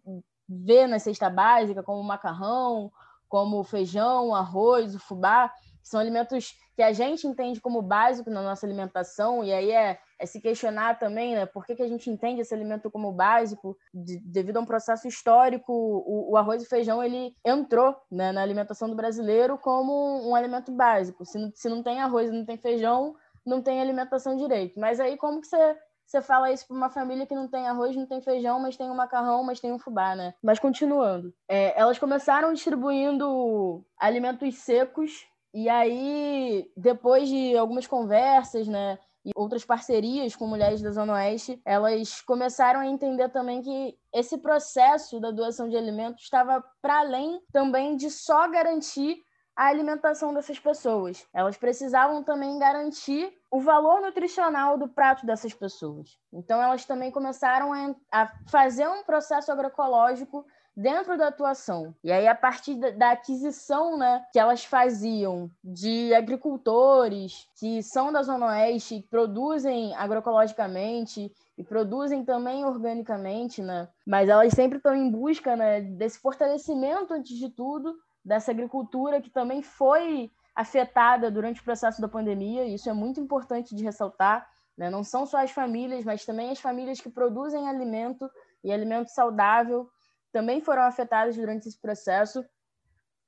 vê 0.48 0.86
na 0.86 1.00
cesta 1.00 1.28
básica, 1.28 1.82
como 1.82 2.00
macarrão, 2.04 2.92
como 3.28 3.64
feijão, 3.64 4.32
arroz, 4.32 4.94
o 4.94 5.00
fubá, 5.00 5.52
são 5.82 5.98
alimentos 5.98 6.54
que 6.76 6.82
a 6.82 6.92
gente 6.92 7.26
entende 7.26 7.60
como 7.60 7.82
básico 7.82 8.30
na 8.30 8.40
nossa 8.40 8.64
alimentação, 8.64 9.42
e 9.42 9.52
aí 9.52 9.72
é, 9.72 9.98
é 10.16 10.26
se 10.26 10.40
questionar 10.40 11.00
também, 11.00 11.34
né, 11.34 11.44
por 11.44 11.66
que, 11.66 11.74
que 11.74 11.82
a 11.82 11.88
gente 11.88 12.08
entende 12.08 12.40
esse 12.40 12.54
alimento 12.54 12.88
como 12.88 13.10
básico, 13.10 13.76
de, 13.92 14.20
devido 14.20 14.58
a 14.58 14.60
um 14.60 14.64
processo 14.64 15.08
histórico, 15.08 15.72
o, 15.72 16.30
o 16.30 16.36
arroz 16.36 16.62
e 16.62 16.68
feijão, 16.68 17.02
ele 17.02 17.34
entrou 17.44 17.96
né, 18.08 18.30
na 18.30 18.42
alimentação 18.42 18.88
do 18.88 18.94
brasileiro 18.94 19.58
como 19.58 20.24
um 20.24 20.36
alimento 20.36 20.70
básico, 20.70 21.24
se 21.26 21.36
não, 21.36 21.50
se 21.52 21.68
não 21.68 21.82
tem 21.82 22.00
arroz 22.00 22.28
e 22.30 22.32
não 22.32 22.44
tem 22.44 22.56
feijão, 22.56 23.16
não 23.44 23.62
tem 23.62 23.80
alimentação 23.80 24.36
direito, 24.36 24.78
mas 24.78 25.00
aí 25.00 25.16
como 25.16 25.40
que 25.40 25.46
você 25.46 25.76
você 26.06 26.20
fala 26.20 26.52
isso 26.52 26.66
para 26.66 26.76
uma 26.76 26.90
família 26.90 27.26
que 27.26 27.34
não 27.34 27.48
tem 27.48 27.66
arroz, 27.66 27.96
não 27.96 28.06
tem 28.06 28.20
feijão, 28.20 28.60
mas 28.60 28.76
tem 28.76 28.90
um 28.90 28.94
macarrão, 28.94 29.42
mas 29.42 29.58
tem 29.58 29.72
um 29.72 29.78
fubá, 29.78 30.14
né? 30.14 30.34
Mas 30.42 30.58
continuando. 30.58 31.32
É, 31.48 31.78
elas 31.80 31.98
começaram 31.98 32.52
distribuindo 32.52 33.82
alimentos 33.98 34.54
secos, 34.58 35.26
e 35.54 35.68
aí, 35.68 36.68
depois 36.76 37.28
de 37.28 37.56
algumas 37.56 37.86
conversas, 37.86 38.66
né? 38.66 38.98
E 39.24 39.30
outras 39.34 39.64
parcerias 39.64 40.36
com 40.36 40.46
mulheres 40.46 40.82
da 40.82 40.90
Zona 40.90 41.14
Oeste, 41.14 41.58
elas 41.64 42.20
começaram 42.20 42.80
a 42.80 42.86
entender 42.86 43.30
também 43.30 43.62
que 43.62 43.96
esse 44.12 44.36
processo 44.36 45.18
da 45.18 45.30
doação 45.30 45.68
de 45.68 45.76
alimentos 45.76 46.24
estava 46.24 46.62
para 46.82 46.98
além 46.98 47.40
também 47.50 47.96
de 47.96 48.10
só 48.10 48.46
garantir 48.48 49.23
a 49.56 49.66
alimentação 49.66 50.34
dessas 50.34 50.58
pessoas. 50.58 51.26
Elas 51.32 51.56
precisavam 51.56 52.22
também 52.22 52.58
garantir 52.58 53.32
o 53.50 53.60
valor 53.60 54.00
nutricional 54.00 54.76
do 54.76 54.88
prato 54.88 55.24
dessas 55.24 55.54
pessoas. 55.54 56.18
Então, 56.32 56.60
elas 56.60 56.84
também 56.84 57.10
começaram 57.10 57.72
a, 58.10 58.32
fazer 58.48 58.88
um 58.88 59.04
processo 59.04 59.52
agroecológico 59.52 60.44
dentro 60.76 61.16
da 61.16 61.28
atuação. 61.28 61.94
E 62.02 62.10
aí, 62.10 62.26
a 62.26 62.34
partir 62.34 62.74
da, 62.74 63.12
aquisição 63.12 63.96
né, 63.96 64.24
que 64.32 64.38
elas 64.40 64.64
faziam 64.64 65.48
de 65.62 66.12
agricultores 66.12 67.48
que 67.56 67.80
são 67.82 68.12
da 68.12 68.22
Zona 68.22 68.46
Oeste, 68.46 69.00
que 69.00 69.08
produzem 69.08 69.94
agroecologicamente 69.94 71.32
e 71.56 71.62
produzem 71.62 72.24
também 72.24 72.64
organicamente, 72.64 73.62
né? 73.62 73.88
Mas 74.04 74.28
elas 74.28 74.52
sempre 74.52 74.78
estão 74.78 74.96
em 74.96 75.08
busca 75.08 75.54
né, 75.54 75.80
desse 75.80 76.18
fortalecimento, 76.18 77.14
antes 77.14 77.38
de 77.38 77.48
tudo, 77.48 77.94
dessa 78.24 78.50
agricultura 78.50 79.20
que 79.20 79.30
também 79.30 79.62
foi 79.62 80.30
afetada 80.54 81.30
durante 81.30 81.60
o 81.60 81.64
processo 81.64 82.00
da 82.00 82.08
pandemia, 82.08 82.64
e 82.64 82.74
isso 82.74 82.88
é 82.88 82.92
muito 82.92 83.20
importante 83.20 83.74
de 83.74 83.84
ressaltar. 83.84 84.48
Né? 84.76 84.88
Não 84.88 85.04
são 85.04 85.26
só 85.26 85.38
as 85.38 85.50
famílias, 85.50 86.04
mas 86.04 86.24
também 86.24 86.50
as 86.50 86.60
famílias 86.60 87.00
que 87.00 87.10
produzem 87.10 87.68
alimento 87.68 88.30
e 88.62 88.72
alimento 88.72 89.08
saudável 89.08 89.88
também 90.32 90.60
foram 90.60 90.82
afetadas 90.82 91.36
durante 91.36 91.68
esse 91.68 91.80
processo. 91.80 92.44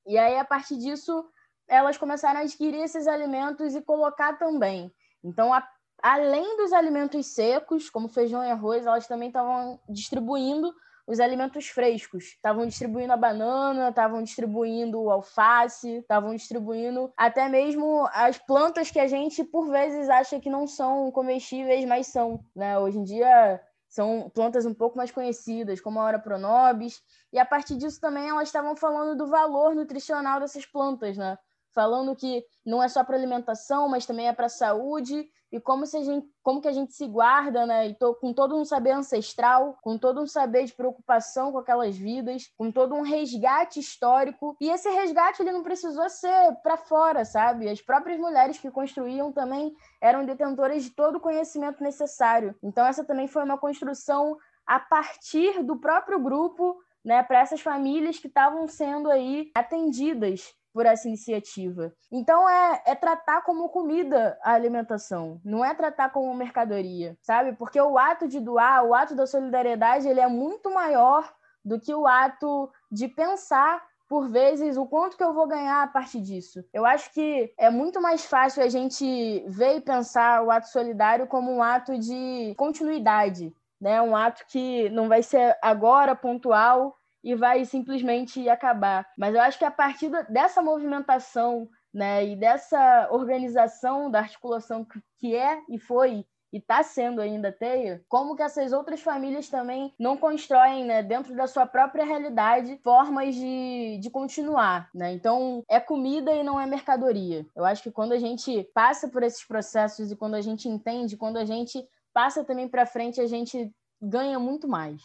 E 0.06 0.18
aí, 0.18 0.38
a 0.38 0.44
partir 0.44 0.76
disso, 0.76 1.24
elas 1.68 1.96
começaram 1.96 2.40
a 2.40 2.42
adquirir 2.42 2.82
esses 2.82 3.06
alimentos 3.06 3.74
e 3.74 3.82
colocar 3.82 4.38
também. 4.38 4.92
Então, 5.22 5.52
a, 5.52 5.66
além 6.02 6.56
dos 6.56 6.72
alimentos 6.72 7.26
secos, 7.26 7.88
como 7.90 8.08
feijão 8.08 8.44
e 8.44 8.50
arroz, 8.50 8.86
elas 8.86 9.06
também 9.06 9.28
estavam 9.28 9.80
distribuindo 9.88 10.74
os 11.06 11.20
alimentos 11.20 11.68
frescos. 11.68 12.24
Estavam 12.24 12.66
distribuindo 12.66 13.12
a 13.12 13.16
banana, 13.16 13.90
estavam 13.90 14.22
distribuindo 14.22 15.00
o 15.00 15.10
alface, 15.10 15.98
estavam 15.98 16.34
distribuindo 16.34 17.12
até 17.16 17.48
mesmo 17.48 18.08
as 18.12 18.38
plantas 18.38 18.90
que 18.90 18.98
a 18.98 19.06
gente, 19.06 19.44
por 19.44 19.70
vezes, 19.70 20.08
acha 20.08 20.40
que 20.40 20.50
não 20.50 20.66
são 20.66 21.10
comestíveis, 21.12 21.84
mas 21.84 22.08
são. 22.08 22.44
Né? 22.54 22.78
Hoje 22.78 22.98
em 22.98 23.04
dia, 23.04 23.60
são 23.88 24.30
plantas 24.34 24.66
um 24.66 24.74
pouco 24.74 24.96
mais 24.96 25.10
conhecidas, 25.10 25.80
como 25.80 26.00
a 26.00 26.04
Ora 26.04 26.18
pronobis, 26.18 27.00
e 27.32 27.38
a 27.38 27.44
partir 27.44 27.76
disso 27.76 28.00
também 28.00 28.28
elas 28.28 28.48
estavam 28.48 28.76
falando 28.76 29.16
do 29.16 29.26
valor 29.26 29.74
nutricional 29.74 30.40
dessas 30.40 30.66
plantas, 30.66 31.16
né? 31.16 31.38
Falando 31.72 32.16
que 32.16 32.44
não 32.64 32.82
é 32.82 32.88
só 32.88 33.04
para 33.04 33.16
alimentação, 33.16 33.88
mas 33.88 34.06
também 34.06 34.28
é 34.28 34.32
para 34.32 34.46
a 34.46 34.50
saúde 34.50 35.28
e 35.50 35.60
como 35.60 35.86
se 35.86 35.96
a 35.96 36.02
gente, 36.02 36.28
como 36.42 36.60
que 36.60 36.68
a 36.68 36.72
gente 36.72 36.92
se 36.92 37.06
guarda, 37.06 37.64
né? 37.66 37.88
E 37.88 37.94
tô, 37.94 38.14
com 38.14 38.32
todo 38.32 38.56
um 38.56 38.64
saber 38.64 38.90
ancestral, 38.90 39.78
com 39.80 39.96
todo 39.96 40.20
um 40.20 40.26
saber 40.26 40.64
de 40.64 40.72
preocupação 40.72 41.52
com 41.52 41.58
aquelas 41.58 41.96
vidas, 41.96 42.50
com 42.56 42.70
todo 42.72 42.94
um 42.94 43.02
resgate 43.02 43.78
histórico. 43.78 44.56
E 44.60 44.68
esse 44.68 44.88
resgate 44.90 45.42
ele 45.42 45.52
não 45.52 45.62
precisou 45.62 46.08
ser 46.08 46.56
para 46.62 46.76
fora, 46.76 47.24
sabe? 47.24 47.68
As 47.68 47.80
próprias 47.80 48.18
mulheres 48.18 48.58
que 48.58 48.70
construíam 48.70 49.32
também 49.32 49.74
eram 50.00 50.24
detentoras 50.24 50.82
de 50.82 50.90
todo 50.90 51.16
o 51.16 51.20
conhecimento 51.20 51.82
necessário. 51.82 52.54
Então 52.62 52.84
essa 52.84 53.04
também 53.04 53.28
foi 53.28 53.44
uma 53.44 53.58
construção 53.58 54.36
a 54.66 54.80
partir 54.80 55.62
do 55.62 55.76
próprio 55.76 56.18
grupo, 56.18 56.76
né, 57.04 57.22
para 57.22 57.38
essas 57.38 57.60
famílias 57.60 58.18
que 58.18 58.26
estavam 58.26 58.66
sendo 58.66 59.08
aí 59.08 59.52
atendidas 59.54 60.52
por 60.76 60.84
essa 60.84 61.08
iniciativa. 61.08 61.90
Então 62.12 62.46
é, 62.46 62.82
é 62.84 62.94
tratar 62.94 63.40
como 63.40 63.70
comida 63.70 64.38
a 64.42 64.52
alimentação, 64.52 65.40
não 65.42 65.64
é 65.64 65.74
tratar 65.74 66.10
como 66.10 66.34
mercadoria, 66.34 67.16
sabe? 67.22 67.54
Porque 67.54 67.80
o 67.80 67.96
ato 67.96 68.28
de 68.28 68.38
doar, 68.38 68.84
o 68.84 68.94
ato 68.94 69.14
da 69.14 69.26
solidariedade, 69.26 70.06
ele 70.06 70.20
é 70.20 70.28
muito 70.28 70.70
maior 70.70 71.32
do 71.64 71.80
que 71.80 71.94
o 71.94 72.06
ato 72.06 72.70
de 72.92 73.08
pensar 73.08 73.82
por 74.06 74.28
vezes, 74.28 74.76
o 74.76 74.84
quanto 74.84 75.16
que 75.16 75.24
eu 75.24 75.32
vou 75.32 75.46
ganhar 75.46 75.82
a 75.82 75.86
partir 75.86 76.20
disso. 76.20 76.62
Eu 76.74 76.84
acho 76.84 77.10
que 77.10 77.54
é 77.56 77.70
muito 77.70 77.98
mais 77.98 78.26
fácil 78.26 78.62
a 78.62 78.68
gente 78.68 79.44
ver 79.48 79.78
e 79.78 79.80
pensar 79.80 80.44
o 80.44 80.50
ato 80.50 80.68
solidário 80.68 81.26
como 81.26 81.50
um 81.50 81.62
ato 81.62 81.98
de 81.98 82.54
continuidade, 82.58 83.50
né? 83.80 84.02
Um 84.02 84.14
ato 84.14 84.44
que 84.46 84.90
não 84.90 85.08
vai 85.08 85.22
ser 85.22 85.56
agora 85.62 86.14
pontual 86.14 86.98
e 87.26 87.34
vai 87.34 87.64
simplesmente 87.64 88.48
acabar. 88.48 89.04
Mas 89.18 89.34
eu 89.34 89.40
acho 89.40 89.58
que 89.58 89.64
a 89.64 89.70
partir 89.70 90.08
dessa 90.30 90.62
movimentação 90.62 91.68
né, 91.92 92.24
e 92.24 92.36
dessa 92.36 93.08
organização 93.10 94.08
da 94.08 94.20
articulação 94.20 94.86
que 95.18 95.34
é 95.34 95.60
e 95.68 95.76
foi 95.76 96.24
e 96.52 96.58
está 96.58 96.84
sendo 96.84 97.20
ainda 97.20 97.50
teia, 97.50 98.00
como 98.08 98.36
que 98.36 98.42
essas 98.44 98.72
outras 98.72 99.00
famílias 99.00 99.48
também 99.48 99.92
não 99.98 100.16
constroem, 100.16 100.84
né, 100.84 101.02
dentro 101.02 101.34
da 101.34 101.48
sua 101.48 101.66
própria 101.66 102.04
realidade, 102.04 102.78
formas 102.84 103.34
de, 103.34 103.98
de 104.00 104.08
continuar, 104.08 104.88
né? 104.94 105.12
Então, 105.12 105.64
é 105.68 105.80
comida 105.80 106.32
e 106.32 106.44
não 106.44 106.60
é 106.60 106.64
mercadoria. 106.64 107.44
Eu 107.56 107.64
acho 107.64 107.82
que 107.82 107.90
quando 107.90 108.12
a 108.12 108.18
gente 108.18 108.62
passa 108.72 109.08
por 109.08 109.24
esses 109.24 109.44
processos 109.44 110.12
e 110.12 110.16
quando 110.16 110.36
a 110.36 110.40
gente 110.40 110.68
entende, 110.68 111.16
quando 111.16 111.38
a 111.38 111.44
gente 111.44 111.84
passa 112.14 112.44
também 112.44 112.68
para 112.68 112.86
frente, 112.86 113.20
a 113.20 113.26
gente 113.26 113.68
ganha 114.00 114.38
muito 114.38 114.68
mais. 114.68 115.02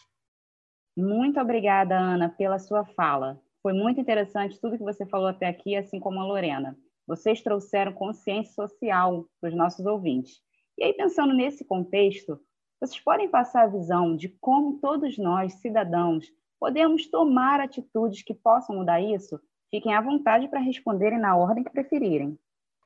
Muito 1.02 1.40
obrigada, 1.40 1.98
Ana, 1.98 2.30
pela 2.30 2.60
sua 2.60 2.86
fala. 2.86 3.42
Foi 3.64 3.74
muito 3.74 4.00
interessante 4.00 4.62
tudo 4.62 4.78
que 4.78 4.84
você 4.84 5.04
falou 5.04 5.30
até 5.30 5.48
aqui, 5.48 5.76
assim 5.76 6.00
como 6.00 6.20
a 6.20 6.24
Lorena. 6.24 6.78
Vocês 7.08 7.42
trouxeram 7.42 7.92
consciência 7.92 8.54
social 8.54 9.26
para 9.40 9.50
os 9.50 9.56
nossos 9.56 9.84
ouvintes. 9.84 10.40
E 10.78 10.84
aí, 10.84 10.94
pensando 10.94 11.34
nesse 11.34 11.66
contexto, 11.66 12.40
vocês 12.80 13.00
podem 13.00 13.28
passar 13.28 13.64
a 13.64 13.68
visão 13.68 14.16
de 14.16 14.30
como 14.40 14.80
todos 14.80 15.18
nós, 15.18 15.54
cidadãos, 15.56 16.28
podemos 16.60 17.10
tomar 17.10 17.60
atitudes 17.60 18.22
que 18.22 18.36
possam 18.36 18.76
mudar 18.76 19.02
isso? 19.02 19.40
Fiquem 19.72 19.96
à 19.96 20.02
vontade 20.02 20.48
para 20.50 20.60
responderem 20.60 21.20
na 21.20 21.36
ordem 21.36 21.64
que 21.64 21.72
preferirem. 21.72 22.38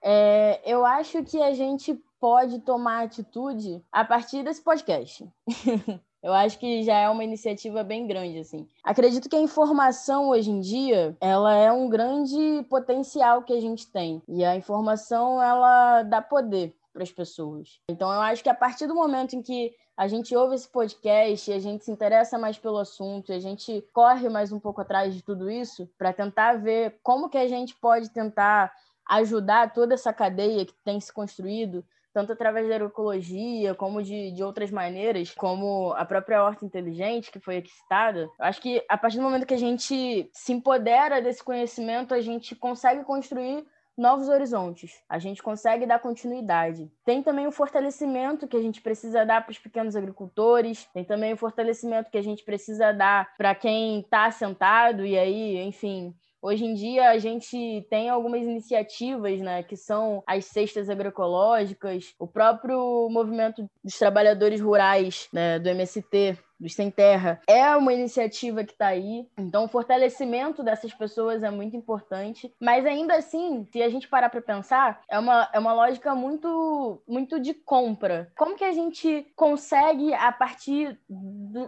É, 0.01 0.61
eu 0.65 0.85
acho 0.85 1.21
que 1.25 1.41
a 1.41 1.53
gente 1.53 2.01
pode 2.17 2.61
tomar 2.61 3.03
atitude 3.03 3.83
a 3.91 4.05
partir 4.05 4.41
desse 4.41 4.63
podcast. 4.63 5.27
eu 6.25 6.33
acho 6.33 6.57
que 6.57 6.81
já 6.81 6.97
é 6.97 7.07
uma 7.07 7.23
iniciativa 7.23 7.83
bem 7.83 8.07
grande, 8.07 8.39
assim. 8.39 8.67
Acredito 8.83 9.29
que 9.29 9.35
a 9.35 9.39
informação 9.39 10.29
hoje 10.29 10.49
em 10.49 10.59
dia, 10.59 11.15
ela 11.21 11.53
é 11.53 11.71
um 11.71 11.87
grande 11.87 12.65
potencial 12.67 13.43
que 13.43 13.53
a 13.53 13.61
gente 13.61 13.85
tem. 13.85 14.23
E 14.27 14.43
a 14.43 14.55
informação, 14.55 15.39
ela 15.39 16.01
dá 16.01 16.23
poder 16.23 16.75
para 16.91 17.03
as 17.03 17.11
pessoas. 17.11 17.79
Então, 17.87 18.11
eu 18.11 18.21
acho 18.21 18.41
que 18.41 18.49
a 18.49 18.55
partir 18.55 18.87
do 18.87 18.95
momento 18.95 19.35
em 19.35 19.43
que 19.43 19.75
a 19.95 20.07
gente 20.07 20.35
ouve 20.35 20.55
esse 20.55 20.67
podcast, 20.67 21.53
a 21.53 21.59
gente 21.59 21.85
se 21.85 21.91
interessa 21.91 22.39
mais 22.39 22.57
pelo 22.57 22.79
assunto, 22.79 23.31
a 23.31 23.37
gente 23.37 23.87
corre 23.93 24.27
mais 24.27 24.51
um 24.51 24.59
pouco 24.59 24.81
atrás 24.81 25.13
de 25.13 25.21
tudo 25.21 25.47
isso 25.47 25.87
para 25.95 26.11
tentar 26.11 26.53
ver 26.53 26.97
como 27.03 27.29
que 27.29 27.37
a 27.37 27.47
gente 27.47 27.75
pode 27.75 28.09
tentar 28.09 28.73
ajudar 29.07 29.71
toda 29.71 29.93
essa 29.93 30.11
cadeia 30.11 30.65
que 30.65 30.73
tem 30.83 30.99
se 30.99 31.13
construído, 31.13 31.85
tanto 32.15 32.31
através 32.31 32.65
da 32.69 32.75
agroecologia, 32.75 33.75
como 33.75 34.01
de, 34.01 34.31
de 34.31 34.41
outras 34.41 34.71
maneiras, 34.71 35.31
como 35.35 35.91
a 35.97 36.05
própria 36.05 36.41
horta 36.41 36.63
inteligente, 36.63 37.29
que 37.29 37.41
foi 37.41 37.57
aqui 37.57 37.69
citada. 37.69 38.29
Acho 38.39 38.61
que 38.61 38.81
a 38.87 38.97
partir 38.97 39.17
do 39.17 39.23
momento 39.23 39.45
que 39.45 39.53
a 39.53 39.59
gente 39.59 40.29
se 40.31 40.53
empodera 40.53 41.21
desse 41.21 41.43
conhecimento, 41.43 42.13
a 42.13 42.21
gente 42.21 42.55
consegue 42.55 43.03
construir 43.03 43.67
novos 43.97 44.29
horizontes. 44.29 45.03
A 45.09 45.19
gente 45.19 45.43
consegue 45.43 45.85
dar 45.85 45.99
continuidade. 45.99 46.89
Tem 47.03 47.21
também 47.21 47.47
o 47.47 47.51
fortalecimento 47.51 48.47
que 48.47 48.55
a 48.55 48.61
gente 48.61 48.81
precisa 48.81 49.25
dar 49.25 49.43
para 49.43 49.51
os 49.51 49.59
pequenos 49.59 49.93
agricultores, 49.93 50.87
tem 50.93 51.03
também 51.03 51.33
o 51.33 51.37
fortalecimento 51.37 52.09
que 52.09 52.17
a 52.17 52.23
gente 52.23 52.45
precisa 52.45 52.93
dar 52.93 53.35
para 53.35 53.53
quem 53.53 53.99
está 53.99 54.27
assentado 54.27 55.05
e 55.05 55.17
aí, 55.17 55.57
enfim, 55.57 56.15
Hoje 56.47 56.63
em 56.63 56.75
dia 56.75 57.09
a 57.09 57.17
gente 57.17 57.87
tem 57.89 58.07
algumas 58.07 58.43
iniciativas, 58.43 59.41
né, 59.41 59.63
que 59.63 59.75
são 59.75 60.21
as 60.27 60.45
cestas 60.45 60.91
agroecológicas, 60.91 62.13
o 62.19 62.27
próprio 62.27 63.09
movimento 63.09 63.67
dos 63.83 63.97
trabalhadores 63.97 64.61
rurais, 64.61 65.27
né, 65.33 65.57
do 65.57 65.69
MST, 65.69 66.37
dos 66.59 66.73
Sem 66.73 66.89
Terra, 66.89 67.41
é 67.47 67.75
uma 67.75 67.93
iniciativa 67.93 68.63
que 68.63 68.71
está 68.73 68.87
aí. 68.87 69.27
Então, 69.37 69.65
o 69.65 69.67
fortalecimento 69.67 70.63
dessas 70.63 70.93
pessoas 70.93 71.43
é 71.43 71.49
muito 71.49 71.75
importante. 71.75 72.53
Mas 72.59 72.85
ainda 72.85 73.15
assim, 73.15 73.67
se 73.71 73.81
a 73.81 73.89
gente 73.89 74.07
parar 74.07 74.29
para 74.29 74.41
pensar, 74.41 75.01
é 75.09 75.19
uma, 75.19 75.49
é 75.53 75.59
uma 75.59 75.73
lógica 75.73 76.15
muito, 76.15 77.01
muito 77.07 77.39
de 77.39 77.53
compra. 77.53 78.31
Como 78.37 78.55
que 78.55 78.63
a 78.63 78.71
gente 78.71 79.27
consegue, 79.35 80.13
a 80.13 80.31
partir 80.31 80.99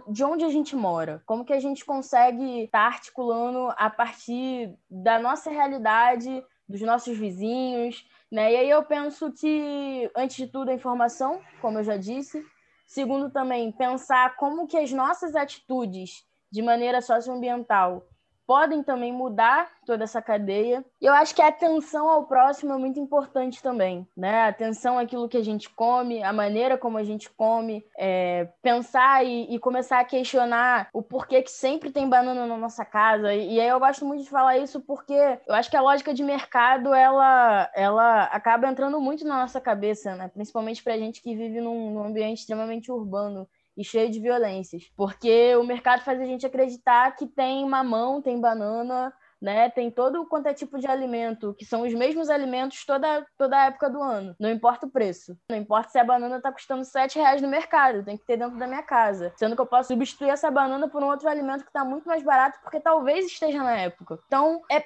de 0.08 0.24
onde 0.24 0.44
a 0.44 0.48
gente 0.48 0.74
mora, 0.74 1.22
como 1.26 1.44
que 1.44 1.52
a 1.52 1.60
gente 1.60 1.84
consegue 1.84 2.64
estar 2.64 2.80
tá 2.80 2.86
articulando 2.86 3.72
a 3.76 3.90
partir 3.90 4.74
da 4.90 5.18
nossa 5.18 5.50
realidade, 5.50 6.42
dos 6.68 6.80
nossos 6.82 7.16
vizinhos, 7.16 8.06
né? 8.30 8.52
E 8.52 8.56
aí 8.56 8.70
eu 8.70 8.82
penso 8.82 9.32
que, 9.32 10.10
antes 10.14 10.36
de 10.36 10.46
tudo, 10.46 10.70
a 10.70 10.74
informação, 10.74 11.40
como 11.62 11.78
eu 11.78 11.84
já 11.84 11.96
disse, 11.96 12.44
Segundo, 12.88 13.30
também 13.30 13.70
pensar 13.70 14.34
como 14.36 14.66
que 14.66 14.78
as 14.78 14.90
nossas 14.90 15.36
atitudes 15.36 16.24
de 16.50 16.62
maneira 16.62 17.02
socioambiental 17.02 18.07
podem 18.48 18.82
também 18.82 19.12
mudar 19.12 19.70
toda 19.84 20.04
essa 20.04 20.22
cadeia. 20.22 20.82
E 21.02 21.04
eu 21.04 21.12
acho 21.12 21.34
que 21.34 21.42
a 21.42 21.48
atenção 21.48 22.08
ao 22.08 22.24
próximo 22.24 22.72
é 22.72 22.78
muito 22.78 22.98
importante 22.98 23.62
também, 23.62 24.08
né? 24.16 24.40
A 24.40 24.48
atenção 24.48 24.98
àquilo 24.98 25.28
que 25.28 25.36
a 25.36 25.44
gente 25.44 25.68
come, 25.68 26.22
a 26.22 26.32
maneira 26.32 26.78
como 26.78 26.96
a 26.96 27.04
gente 27.04 27.28
come, 27.28 27.84
é, 27.98 28.48
pensar 28.62 29.22
e, 29.22 29.54
e, 29.54 29.58
começar 29.58 30.00
a 30.00 30.04
questionar 30.04 30.88
o 30.94 31.02
porquê 31.02 31.42
que 31.42 31.50
sempre 31.50 31.90
tem 31.90 32.08
banana 32.08 32.46
na 32.46 32.56
nossa 32.56 32.86
casa. 32.86 33.34
E, 33.34 33.56
e, 33.56 33.60
aí 33.60 33.68
eu 33.68 33.78
gosto 33.78 34.06
muito 34.06 34.24
de 34.24 34.30
falar 34.30 34.56
isso 34.56 34.80
porque 34.80 35.38
eu 35.46 35.54
acho 35.54 35.70
que 35.70 35.76
a 35.76 35.82
lógica 35.82 36.14
de 36.14 36.24
mercado 36.24 36.94
ela, 36.94 37.70
ela 37.74 38.24
acaba 38.24 38.66
entrando 38.66 38.98
muito 38.98 39.26
na 39.26 39.42
nossa 39.42 39.60
cabeça, 39.60 40.16
né? 40.16 40.28
Principalmente 40.28 40.82
para 40.82 40.94
a 40.94 40.98
gente 40.98 41.20
que 41.20 41.36
vive 41.36 41.60
num, 41.60 41.92
num 41.92 42.04
ambiente 42.04 42.38
extremamente 42.38 42.90
urbano 42.90 43.46
e 43.78 43.84
cheio 43.84 44.10
de 44.10 44.18
violências. 44.18 44.90
Porque 44.96 45.54
o 45.56 45.62
mercado 45.62 46.02
faz 46.02 46.20
a 46.20 46.24
gente 46.24 46.44
acreditar 46.44 47.14
que 47.14 47.26
tem 47.26 47.64
mamão, 47.64 48.20
tem 48.20 48.40
banana, 48.40 49.14
né? 49.40 49.70
Tem 49.70 49.88
todo 49.88 50.26
quanto 50.26 50.48
é 50.48 50.52
tipo 50.52 50.78
de 50.78 50.88
alimento, 50.88 51.54
que 51.54 51.64
são 51.64 51.82
os 51.82 51.94
mesmos 51.94 52.28
alimentos 52.28 52.84
toda, 52.84 53.24
toda 53.36 53.56
a 53.56 53.66
época 53.66 53.88
do 53.88 54.02
ano. 54.02 54.34
Não 54.38 54.50
importa 54.50 54.86
o 54.86 54.90
preço. 54.90 55.38
Não 55.48 55.56
importa 55.56 55.90
se 55.90 55.98
a 55.98 56.04
banana 56.04 56.38
está 56.38 56.50
custando 56.50 56.84
7 56.84 57.18
reais 57.18 57.40
no 57.40 57.48
mercado, 57.48 58.04
tem 58.04 58.18
que 58.18 58.26
ter 58.26 58.36
dentro 58.36 58.58
da 58.58 58.66
minha 58.66 58.82
casa. 58.82 59.32
Sendo 59.36 59.54
que 59.54 59.62
eu 59.62 59.66
posso 59.66 59.88
substituir 59.88 60.30
essa 60.30 60.50
banana 60.50 60.88
por 60.88 61.02
um 61.02 61.06
outro 61.06 61.28
alimento 61.28 61.62
que 61.62 61.70
está 61.70 61.84
muito 61.84 62.06
mais 62.06 62.22
barato, 62.22 62.58
porque 62.62 62.80
talvez 62.80 63.26
esteja 63.26 63.62
na 63.62 63.76
época. 63.76 64.18
Então, 64.26 64.60
é 64.70 64.84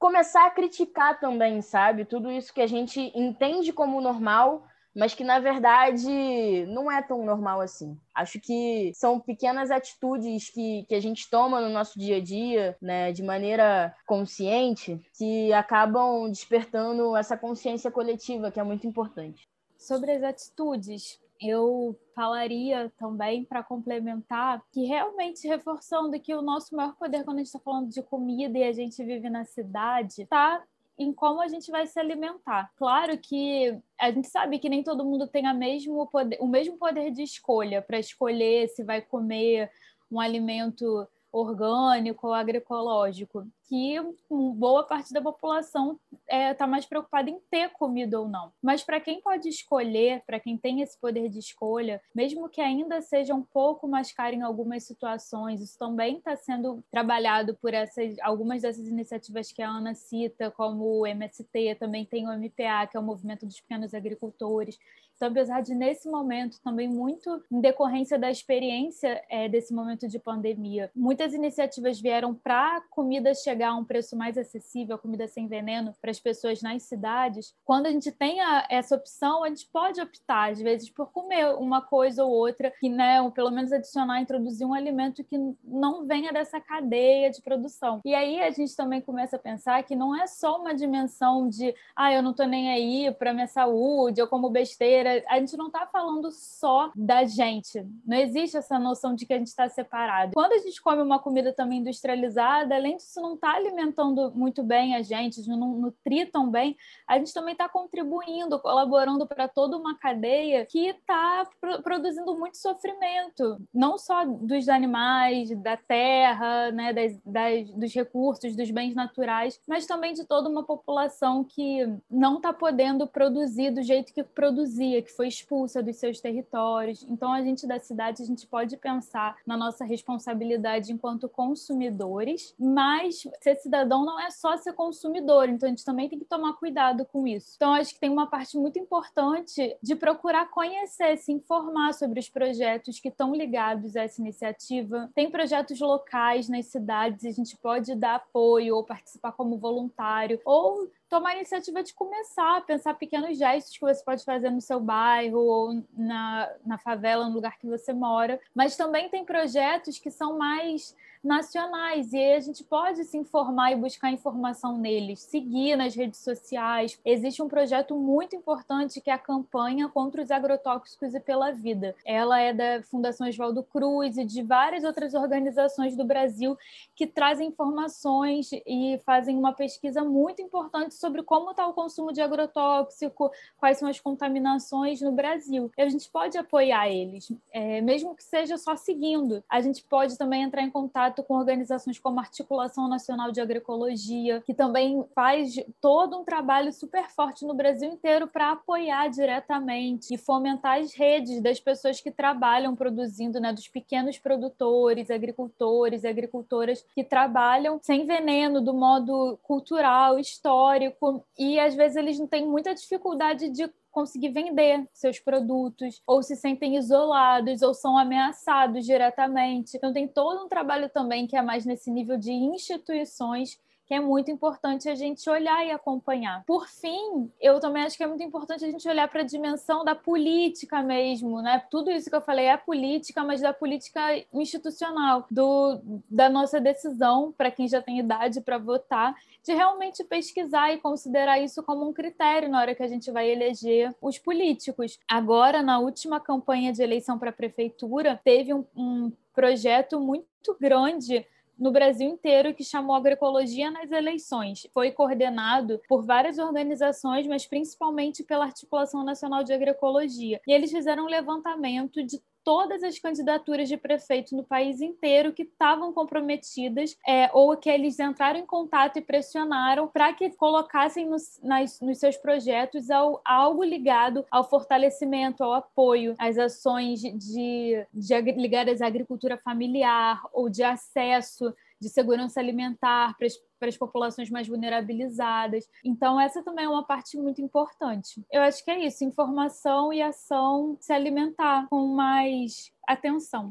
começar 0.00 0.46
a 0.46 0.50
criticar 0.50 1.20
também, 1.20 1.62
sabe? 1.62 2.04
Tudo 2.04 2.28
isso 2.28 2.52
que 2.52 2.60
a 2.60 2.66
gente 2.66 3.12
entende 3.14 3.72
como 3.72 4.00
normal, 4.00 4.66
mas 4.94 5.14
que 5.14 5.24
na 5.24 5.38
verdade 5.38 6.66
não 6.66 6.90
é 6.90 7.02
tão 7.02 7.24
normal 7.24 7.60
assim. 7.60 7.98
Acho 8.14 8.40
que 8.40 8.92
são 8.94 9.18
pequenas 9.18 9.70
atitudes 9.70 10.50
que, 10.50 10.84
que 10.88 10.94
a 10.94 11.00
gente 11.00 11.28
toma 11.30 11.60
no 11.60 11.70
nosso 11.70 11.98
dia 11.98 12.16
a 12.16 12.20
dia, 12.20 12.76
né, 12.80 13.12
de 13.12 13.22
maneira 13.22 13.94
consciente, 14.06 15.00
que 15.16 15.52
acabam 15.52 16.28
despertando 16.28 17.16
essa 17.16 17.36
consciência 17.36 17.90
coletiva, 17.90 18.50
que 18.50 18.60
é 18.60 18.64
muito 18.64 18.86
importante. 18.86 19.48
Sobre 19.78 20.12
as 20.12 20.22
atitudes, 20.22 21.20
eu 21.40 21.98
falaria 22.14 22.92
também 22.96 23.44
para 23.44 23.62
complementar 23.62 24.62
que 24.70 24.84
realmente 24.84 25.48
reforçando 25.48 26.18
que 26.20 26.34
o 26.34 26.42
nosso 26.42 26.76
maior 26.76 26.94
poder 26.96 27.24
quando 27.24 27.38
a 27.38 27.40
gente 27.40 27.46
está 27.46 27.58
falando 27.58 27.88
de 27.88 28.02
comida 28.02 28.58
e 28.58 28.64
a 28.64 28.72
gente 28.72 29.02
vive 29.02 29.28
na 29.28 29.44
cidade 29.44 30.22
está 30.22 30.62
em 31.02 31.12
como 31.12 31.40
a 31.40 31.48
gente 31.48 31.70
vai 31.70 31.86
se 31.86 31.98
alimentar. 31.98 32.70
Claro 32.76 33.18
que 33.18 33.76
a 34.00 34.10
gente 34.10 34.28
sabe 34.28 34.58
que 34.58 34.68
nem 34.68 34.82
todo 34.82 35.04
mundo 35.04 35.26
tem 35.26 35.46
a 35.46 35.54
mesmo 35.54 36.06
poder, 36.06 36.38
o 36.40 36.46
mesmo 36.46 36.76
poder 36.78 37.10
de 37.10 37.22
escolha 37.22 37.82
para 37.82 37.98
escolher 37.98 38.68
se 38.68 38.82
vai 38.82 39.02
comer 39.02 39.70
um 40.10 40.20
alimento 40.20 41.06
orgânico 41.32 42.26
ou 42.26 42.34
agroecológico, 42.34 43.46
que 43.64 43.96
boa 44.28 44.84
parte 44.84 45.12
da 45.12 45.22
população 45.22 45.98
está 46.32 46.36
é, 46.36 46.54
tá 46.54 46.66
mais 46.66 46.86
preocupada 46.86 47.28
em 47.28 47.38
ter 47.50 47.68
comida 47.70 48.18
ou 48.18 48.26
não. 48.26 48.50
Mas 48.62 48.82
para 48.82 48.98
quem 48.98 49.20
pode 49.20 49.48
escolher, 49.48 50.22
para 50.26 50.40
quem 50.40 50.56
tem 50.56 50.80
esse 50.80 50.98
poder 50.98 51.28
de 51.28 51.38
escolha, 51.38 52.00
mesmo 52.14 52.48
que 52.48 52.60
ainda 52.60 53.02
seja 53.02 53.34
um 53.34 53.42
pouco 53.42 53.86
mais 53.86 54.12
caro 54.12 54.34
em 54.34 54.42
algumas 54.42 54.84
situações, 54.84 55.60
isso 55.60 55.78
também 55.78 56.16
está 56.16 56.34
sendo 56.34 56.82
trabalhado 56.90 57.54
por 57.56 57.74
essas 57.74 58.18
algumas 58.20 58.62
dessas 58.62 58.88
iniciativas 58.88 59.52
que 59.52 59.60
a 59.60 59.68
Ana 59.68 59.94
cita, 59.94 60.50
como 60.50 61.00
o 61.00 61.06
MST, 61.06 61.76
também 61.78 62.06
tem 62.06 62.26
o 62.26 62.32
MPA, 62.32 62.86
que 62.90 62.96
é 62.96 63.00
o 63.00 63.02
Movimento 63.02 63.44
dos 63.44 63.60
Pequenos 63.60 63.92
Agricultores, 63.92 64.78
apesar 65.26 65.60
de, 65.62 65.74
nesse 65.74 66.08
momento, 66.08 66.60
também 66.62 66.88
muito 66.88 67.42
em 67.50 67.60
decorrência 67.60 68.18
da 68.18 68.30
experiência 68.30 69.22
é, 69.28 69.48
desse 69.48 69.72
momento 69.74 70.08
de 70.08 70.18
pandemia, 70.18 70.90
muitas 70.94 71.34
iniciativas 71.34 72.00
vieram 72.00 72.34
para 72.34 72.76
a 72.76 72.80
comida 72.80 73.34
chegar 73.34 73.70
a 73.70 73.76
um 73.76 73.84
preço 73.84 74.16
mais 74.16 74.36
acessível, 74.36 74.98
comida 74.98 75.26
sem 75.26 75.46
veneno, 75.46 75.94
para 76.00 76.10
as 76.10 76.20
pessoas 76.20 76.62
nas 76.62 76.82
cidades. 76.84 77.54
Quando 77.64 77.86
a 77.86 77.90
gente 77.90 78.10
tem 78.10 78.40
a, 78.40 78.66
essa 78.70 78.96
opção, 78.96 79.44
a 79.44 79.48
gente 79.48 79.68
pode 79.72 80.00
optar, 80.00 80.50
às 80.50 80.60
vezes, 80.60 80.90
por 80.90 81.10
comer 81.12 81.54
uma 81.56 81.80
coisa 81.80 82.24
ou 82.24 82.30
outra, 82.30 82.72
que, 82.80 82.88
né, 82.88 83.20
ou 83.20 83.30
pelo 83.30 83.50
menos 83.50 83.72
adicionar, 83.72 84.20
introduzir 84.20 84.66
um 84.66 84.74
alimento 84.74 85.24
que 85.24 85.38
não 85.64 86.06
venha 86.06 86.32
dessa 86.32 86.60
cadeia 86.60 87.30
de 87.30 87.42
produção. 87.42 88.00
E 88.04 88.14
aí 88.14 88.40
a 88.40 88.50
gente 88.50 88.74
também 88.76 89.00
começa 89.00 89.36
a 89.36 89.38
pensar 89.38 89.82
que 89.82 89.96
não 89.96 90.14
é 90.14 90.26
só 90.26 90.58
uma 90.58 90.74
dimensão 90.74 91.48
de, 91.48 91.74
ah, 91.96 92.12
eu 92.12 92.22
não 92.22 92.30
estou 92.30 92.46
nem 92.46 92.70
aí 92.70 93.12
para 93.12 93.32
minha 93.32 93.46
saúde, 93.46 94.20
eu 94.20 94.28
como 94.28 94.50
besteira 94.50 95.11
a 95.28 95.38
gente 95.38 95.56
não 95.56 95.66
está 95.66 95.86
falando 95.86 96.30
só 96.30 96.90
da 96.94 97.24
gente. 97.24 97.84
Não 98.06 98.16
existe 98.16 98.56
essa 98.56 98.78
noção 98.78 99.14
de 99.14 99.26
que 99.26 99.32
a 99.32 99.38
gente 99.38 99.48
está 99.48 99.68
separado. 99.68 100.32
Quando 100.34 100.52
a 100.52 100.58
gente 100.58 100.80
come 100.80 101.02
uma 101.02 101.18
comida 101.18 101.52
também 101.52 101.80
industrializada, 101.80 102.74
além 102.74 102.96
disso 102.96 103.20
não 103.20 103.34
está 103.34 103.54
alimentando 103.54 104.32
muito 104.34 104.62
bem 104.62 104.94
a 104.94 105.02
gente, 105.02 105.46
não 105.48 105.74
nutrir 105.74 106.30
tão 106.30 106.50
bem, 106.50 106.76
a 107.06 107.18
gente 107.18 107.32
também 107.32 107.52
está 107.52 107.68
contribuindo, 107.68 108.58
colaborando 108.58 109.26
para 109.26 109.48
toda 109.48 109.76
uma 109.76 109.96
cadeia 109.98 110.64
que 110.66 110.88
está 110.88 111.46
pro 111.60 111.82
produzindo 111.82 112.34
muito 112.38 112.56
sofrimento, 112.56 113.60
não 113.72 113.98
só 113.98 114.24
dos 114.24 114.68
animais, 114.68 115.50
da 115.58 115.76
terra, 115.76 116.70
né, 116.70 116.92
das, 116.92 117.18
das, 117.24 117.70
dos 117.70 117.94
recursos, 117.94 118.56
dos 118.56 118.70
bens 118.70 118.94
naturais, 118.94 119.60
mas 119.66 119.86
também 119.86 120.14
de 120.14 120.24
toda 120.24 120.48
uma 120.48 120.62
população 120.62 121.44
que 121.44 121.86
não 122.10 122.36
está 122.36 122.52
podendo 122.52 123.06
produzir 123.06 123.70
do 123.70 123.82
jeito 123.82 124.12
que 124.12 124.22
produzia, 124.22 125.01
que 125.02 125.12
foi 125.12 125.28
expulsa 125.28 125.82
dos 125.82 125.96
seus 125.96 126.20
territórios. 126.20 127.04
Então, 127.08 127.32
a 127.32 127.42
gente 127.42 127.66
da 127.66 127.78
cidade, 127.78 128.22
a 128.22 128.26
gente 128.26 128.46
pode 128.46 128.76
pensar 128.76 129.36
na 129.46 129.56
nossa 129.56 129.84
responsabilidade 129.84 130.92
enquanto 130.92 131.28
consumidores, 131.28 132.54
mas 132.58 133.26
ser 133.40 133.56
cidadão 133.56 134.04
não 134.04 134.20
é 134.20 134.30
só 134.30 134.56
ser 134.56 134.72
consumidor, 134.72 135.48
então 135.48 135.66
a 135.66 135.70
gente 135.70 135.84
também 135.84 136.08
tem 136.08 136.18
que 136.18 136.24
tomar 136.24 136.54
cuidado 136.54 137.04
com 137.04 137.26
isso. 137.26 137.54
Então, 137.56 137.74
acho 137.74 137.94
que 137.94 138.00
tem 138.00 138.10
uma 138.10 138.26
parte 138.26 138.56
muito 138.56 138.78
importante 138.78 139.76
de 139.82 139.96
procurar 139.96 140.50
conhecer, 140.50 141.16
se 141.18 141.32
informar 141.32 141.94
sobre 141.94 142.20
os 142.20 142.28
projetos 142.28 142.98
que 143.00 143.08
estão 143.08 143.34
ligados 143.34 143.96
a 143.96 144.02
essa 144.02 144.20
iniciativa. 144.20 145.10
Tem 145.14 145.30
projetos 145.30 145.80
locais 145.80 146.48
nas 146.48 146.66
cidades, 146.66 147.24
a 147.24 147.30
gente 147.30 147.56
pode 147.56 147.94
dar 147.94 148.16
apoio 148.16 148.76
ou 148.76 148.84
participar 148.84 149.32
como 149.32 149.58
voluntário, 149.58 150.40
ou 150.44 150.90
tomar 151.12 151.32
a 151.32 151.36
iniciativa 151.36 151.82
de 151.82 151.92
começar 151.92 152.56
a 152.56 152.60
pensar 152.62 152.94
pequenos 152.94 153.36
gestos 153.36 153.74
que 153.74 153.84
você 153.84 154.02
pode 154.02 154.24
fazer 154.24 154.48
no 154.48 154.62
seu 154.62 154.80
bairro 154.80 155.40
ou 155.40 155.84
na, 155.92 156.50
na 156.64 156.78
favela, 156.78 157.28
no 157.28 157.34
lugar 157.34 157.58
que 157.58 157.66
você 157.66 157.92
mora. 157.92 158.40
Mas 158.54 158.78
também 158.78 159.10
tem 159.10 159.22
projetos 159.22 159.98
que 159.98 160.10
são 160.10 160.38
mais 160.38 160.96
nacionais 161.22 162.12
e 162.12 162.16
aí 162.16 162.34
a 162.34 162.40
gente 162.40 162.64
pode 162.64 163.04
se 163.04 163.16
informar 163.16 163.72
e 163.72 163.76
buscar 163.76 164.10
informação 164.10 164.76
neles, 164.76 165.20
seguir 165.20 165.76
nas 165.76 165.94
redes 165.94 166.20
sociais. 166.20 166.98
Existe 167.04 167.42
um 167.42 167.48
projeto 167.48 167.96
muito 167.96 168.34
importante 168.34 169.00
que 169.00 169.10
é 169.10 169.12
a 169.12 169.18
campanha 169.18 169.88
contra 169.88 170.22
os 170.22 170.30
agrotóxicos 170.30 171.14
e 171.14 171.20
pela 171.20 171.52
vida. 171.52 171.94
Ela 172.04 172.40
é 172.40 172.52
da 172.52 172.82
Fundação 172.82 173.28
Oswaldo 173.28 173.62
Cruz 173.62 174.18
e 174.18 174.24
de 174.24 174.42
várias 174.42 174.82
outras 174.84 175.14
organizações 175.14 175.96
do 175.96 176.04
Brasil 176.04 176.58
que 176.96 177.06
trazem 177.06 177.48
informações 177.48 178.50
e 178.66 178.98
fazem 179.04 179.36
uma 179.36 179.52
pesquisa 179.52 180.02
muito 180.02 180.42
importante 180.42 180.94
sobre 180.94 181.22
como 181.22 181.50
está 181.50 181.66
o 181.66 181.72
consumo 181.72 182.12
de 182.12 182.20
agrotóxico, 182.20 183.30
quais 183.58 183.78
são 183.78 183.88
as 183.88 184.00
contaminações 184.00 185.00
no 185.00 185.12
Brasil. 185.12 185.70
E 185.76 185.82
a 185.82 185.88
gente 185.88 186.10
pode 186.10 186.36
apoiar 186.36 186.88
eles, 186.88 187.32
é, 187.52 187.80
mesmo 187.80 188.14
que 188.16 188.24
seja 188.24 188.56
só 188.56 188.74
seguindo. 188.76 189.42
A 189.48 189.60
gente 189.60 189.84
pode 189.84 190.18
também 190.18 190.42
entrar 190.42 190.62
em 190.62 190.70
contato 190.70 191.11
com 191.20 191.34
organizações 191.34 191.98
como 191.98 192.20
a 192.20 192.22
Articulação 192.22 192.86
Nacional 192.86 193.32
de 193.32 193.40
Agroecologia, 193.40 194.40
que 194.46 194.54
também 194.54 195.04
faz 195.16 195.56
todo 195.80 196.20
um 196.20 196.24
trabalho 196.24 196.72
super 196.72 197.10
forte 197.10 197.44
no 197.44 197.54
Brasil 197.54 197.88
inteiro 197.88 198.28
para 198.28 198.52
apoiar 198.52 199.08
diretamente 199.08 200.14
e 200.14 200.18
fomentar 200.18 200.78
as 200.78 200.94
redes 200.94 201.42
das 201.42 201.58
pessoas 201.58 202.00
que 202.00 202.12
trabalham 202.12 202.76
produzindo, 202.76 203.40
né, 203.40 203.52
dos 203.52 203.66
pequenos 203.66 204.16
produtores, 204.16 205.10
agricultores 205.10 206.04
e 206.04 206.06
agricultoras 206.06 206.84
que 206.94 207.02
trabalham 207.02 207.80
sem 207.82 208.06
veneno, 208.06 208.60
do 208.60 208.72
modo 208.72 209.36
cultural, 209.42 210.20
histórico, 210.20 211.24
e 211.36 211.58
às 211.58 211.74
vezes 211.74 211.96
eles 211.96 212.20
têm 212.28 212.46
muita 212.46 212.72
dificuldade 212.72 213.48
de 213.48 213.68
conseguir 213.92 214.30
vender 214.30 214.88
seus 214.92 215.20
produtos, 215.20 216.02
ou 216.06 216.22
se 216.22 216.34
sentem 216.34 216.76
isolados, 216.76 217.62
ou 217.62 217.74
são 217.74 217.96
ameaçados 217.96 218.84
diretamente. 218.84 219.76
Então, 219.76 219.92
tem 219.92 220.08
todo 220.08 220.44
um 220.44 220.48
trabalho 220.48 220.88
também 220.88 221.26
que 221.26 221.36
é 221.36 221.42
mais 221.42 221.64
nesse 221.64 221.90
nível 221.90 222.16
de 222.16 222.32
instituições 222.32 223.60
que 223.92 223.96
é 223.96 224.00
muito 224.00 224.30
importante 224.30 224.88
a 224.88 224.94
gente 224.94 225.28
olhar 225.28 225.66
e 225.66 225.70
acompanhar. 225.70 226.42
Por 226.46 226.66
fim, 226.66 227.30
eu 227.38 227.60
também 227.60 227.82
acho 227.82 227.94
que 227.94 228.02
é 228.02 228.06
muito 228.06 228.22
importante 228.22 228.64
a 228.64 228.70
gente 228.70 228.88
olhar 228.88 229.06
para 229.06 229.20
a 229.20 229.24
dimensão 229.24 229.84
da 229.84 229.94
política 229.94 230.82
mesmo, 230.82 231.42
né? 231.42 231.62
Tudo 231.70 231.90
isso 231.90 232.08
que 232.08 232.16
eu 232.16 232.22
falei 232.22 232.46
é 232.46 232.56
política, 232.56 233.22
mas 233.22 233.42
da 233.42 233.52
política 233.52 234.00
institucional, 234.32 235.26
do, 235.30 235.78
da 236.08 236.30
nossa 236.30 236.58
decisão, 236.58 237.34
para 237.36 237.50
quem 237.50 237.68
já 237.68 237.82
tem 237.82 237.98
idade 237.98 238.40
para 238.40 238.56
votar, 238.56 239.14
de 239.44 239.52
realmente 239.52 240.02
pesquisar 240.04 240.72
e 240.72 240.78
considerar 240.78 241.38
isso 241.38 241.62
como 241.62 241.86
um 241.86 241.92
critério 241.92 242.48
na 242.48 242.60
hora 242.60 242.74
que 242.74 242.82
a 242.82 242.88
gente 242.88 243.10
vai 243.10 243.28
eleger 243.28 243.94
os 244.00 244.18
políticos. 244.18 244.98
Agora, 245.06 245.62
na 245.62 245.78
última 245.78 246.18
campanha 246.18 246.72
de 246.72 246.82
eleição 246.82 247.18
para 247.18 247.28
a 247.28 247.34
prefeitura, 247.34 248.18
teve 248.24 248.54
um, 248.54 248.64
um 248.74 249.12
projeto 249.34 250.00
muito 250.00 250.56
grande 250.58 251.26
no 251.62 251.70
Brasil 251.70 252.08
inteiro 252.08 252.52
que 252.52 252.64
chamou 252.64 252.96
Agroecologia 252.96 253.70
nas 253.70 253.92
Eleições. 253.92 254.66
Foi 254.74 254.90
coordenado 254.90 255.80
por 255.88 256.04
várias 256.04 256.36
organizações, 256.38 257.24
mas 257.28 257.46
principalmente 257.46 258.24
pela 258.24 258.46
Articulação 258.46 259.04
Nacional 259.04 259.44
de 259.44 259.52
Agroecologia. 259.52 260.40
E 260.44 260.52
eles 260.52 260.72
fizeram 260.72 261.04
um 261.04 261.08
levantamento 261.08 262.04
de 262.04 262.20
todas 262.44 262.82
as 262.82 262.98
candidaturas 262.98 263.68
de 263.68 263.76
prefeito 263.76 264.36
no 264.36 264.44
país 264.44 264.80
inteiro 264.80 265.32
que 265.32 265.42
estavam 265.42 265.92
comprometidas 265.92 266.96
é, 267.06 267.30
ou 267.32 267.56
que 267.56 267.68
eles 267.70 267.98
entraram 267.98 268.40
em 268.40 268.46
contato 268.46 268.98
e 268.98 269.02
pressionaram 269.02 269.88
para 269.88 270.12
que 270.12 270.30
colocassem 270.30 271.08
nos, 271.08 271.40
nas, 271.42 271.80
nos 271.80 271.98
seus 271.98 272.16
projetos 272.16 272.90
ao, 272.90 273.20
algo 273.24 273.62
ligado 273.62 274.24
ao 274.30 274.48
fortalecimento, 274.48 275.42
ao 275.42 275.52
apoio, 275.52 276.14
às 276.18 276.38
ações 276.38 277.00
de, 277.00 277.86
de 277.92 278.20
ligadas 278.32 278.82
à 278.82 278.86
agricultura 278.86 279.36
familiar 279.38 280.22
ou 280.32 280.48
de 280.48 280.62
acesso 280.62 281.54
de 281.82 281.88
segurança 281.88 282.38
alimentar 282.38 283.16
para 283.18 283.26
as, 283.26 283.36
para 283.58 283.68
as 283.68 283.76
populações 283.76 284.30
mais 284.30 284.46
vulnerabilizadas. 284.46 285.68
Então, 285.84 286.20
essa 286.20 286.40
também 286.40 286.64
é 286.64 286.68
uma 286.68 286.86
parte 286.86 287.18
muito 287.18 287.42
importante. 287.42 288.24
Eu 288.30 288.40
acho 288.42 288.64
que 288.64 288.70
é 288.70 288.86
isso: 288.86 289.04
informação 289.04 289.92
e 289.92 290.00
ação 290.00 290.76
se 290.80 290.92
alimentar 290.92 291.66
com 291.68 291.88
mais 291.88 292.70
atenção. 292.86 293.48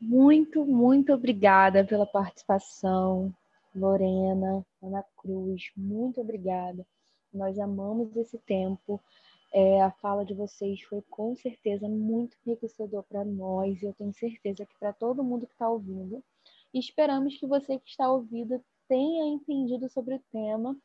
Muito, 0.00 0.64
muito 0.64 1.12
obrigada 1.12 1.84
pela 1.84 2.06
participação, 2.06 3.32
Lorena, 3.76 4.64
Ana 4.82 5.04
Cruz. 5.18 5.70
Muito 5.76 6.22
obrigada. 6.22 6.86
Nós 7.32 7.58
amamos 7.58 8.16
esse 8.16 8.38
tempo. 8.38 8.98
É, 9.52 9.82
a 9.82 9.90
fala 9.90 10.24
de 10.24 10.32
vocês 10.32 10.80
foi 10.84 11.02
com 11.10 11.36
certeza 11.36 11.86
muito 11.86 12.34
enriquecedor 12.46 13.02
para 13.02 13.22
nós 13.22 13.82
e 13.82 13.84
eu 13.84 13.92
tenho 13.92 14.14
certeza 14.14 14.64
que 14.64 14.74
para 14.80 14.94
todo 14.94 15.22
mundo 15.22 15.46
que 15.46 15.52
está 15.52 15.68
ouvindo. 15.68 16.24
Esperamos 16.74 17.36
que 17.38 17.46
você 17.46 17.78
que 17.78 17.88
está 17.88 18.10
ouvindo 18.10 18.62
tenha 18.88 19.26
entendido 19.26 19.88
sobre 19.88 20.14
o 20.14 20.22
tema, 20.32 20.76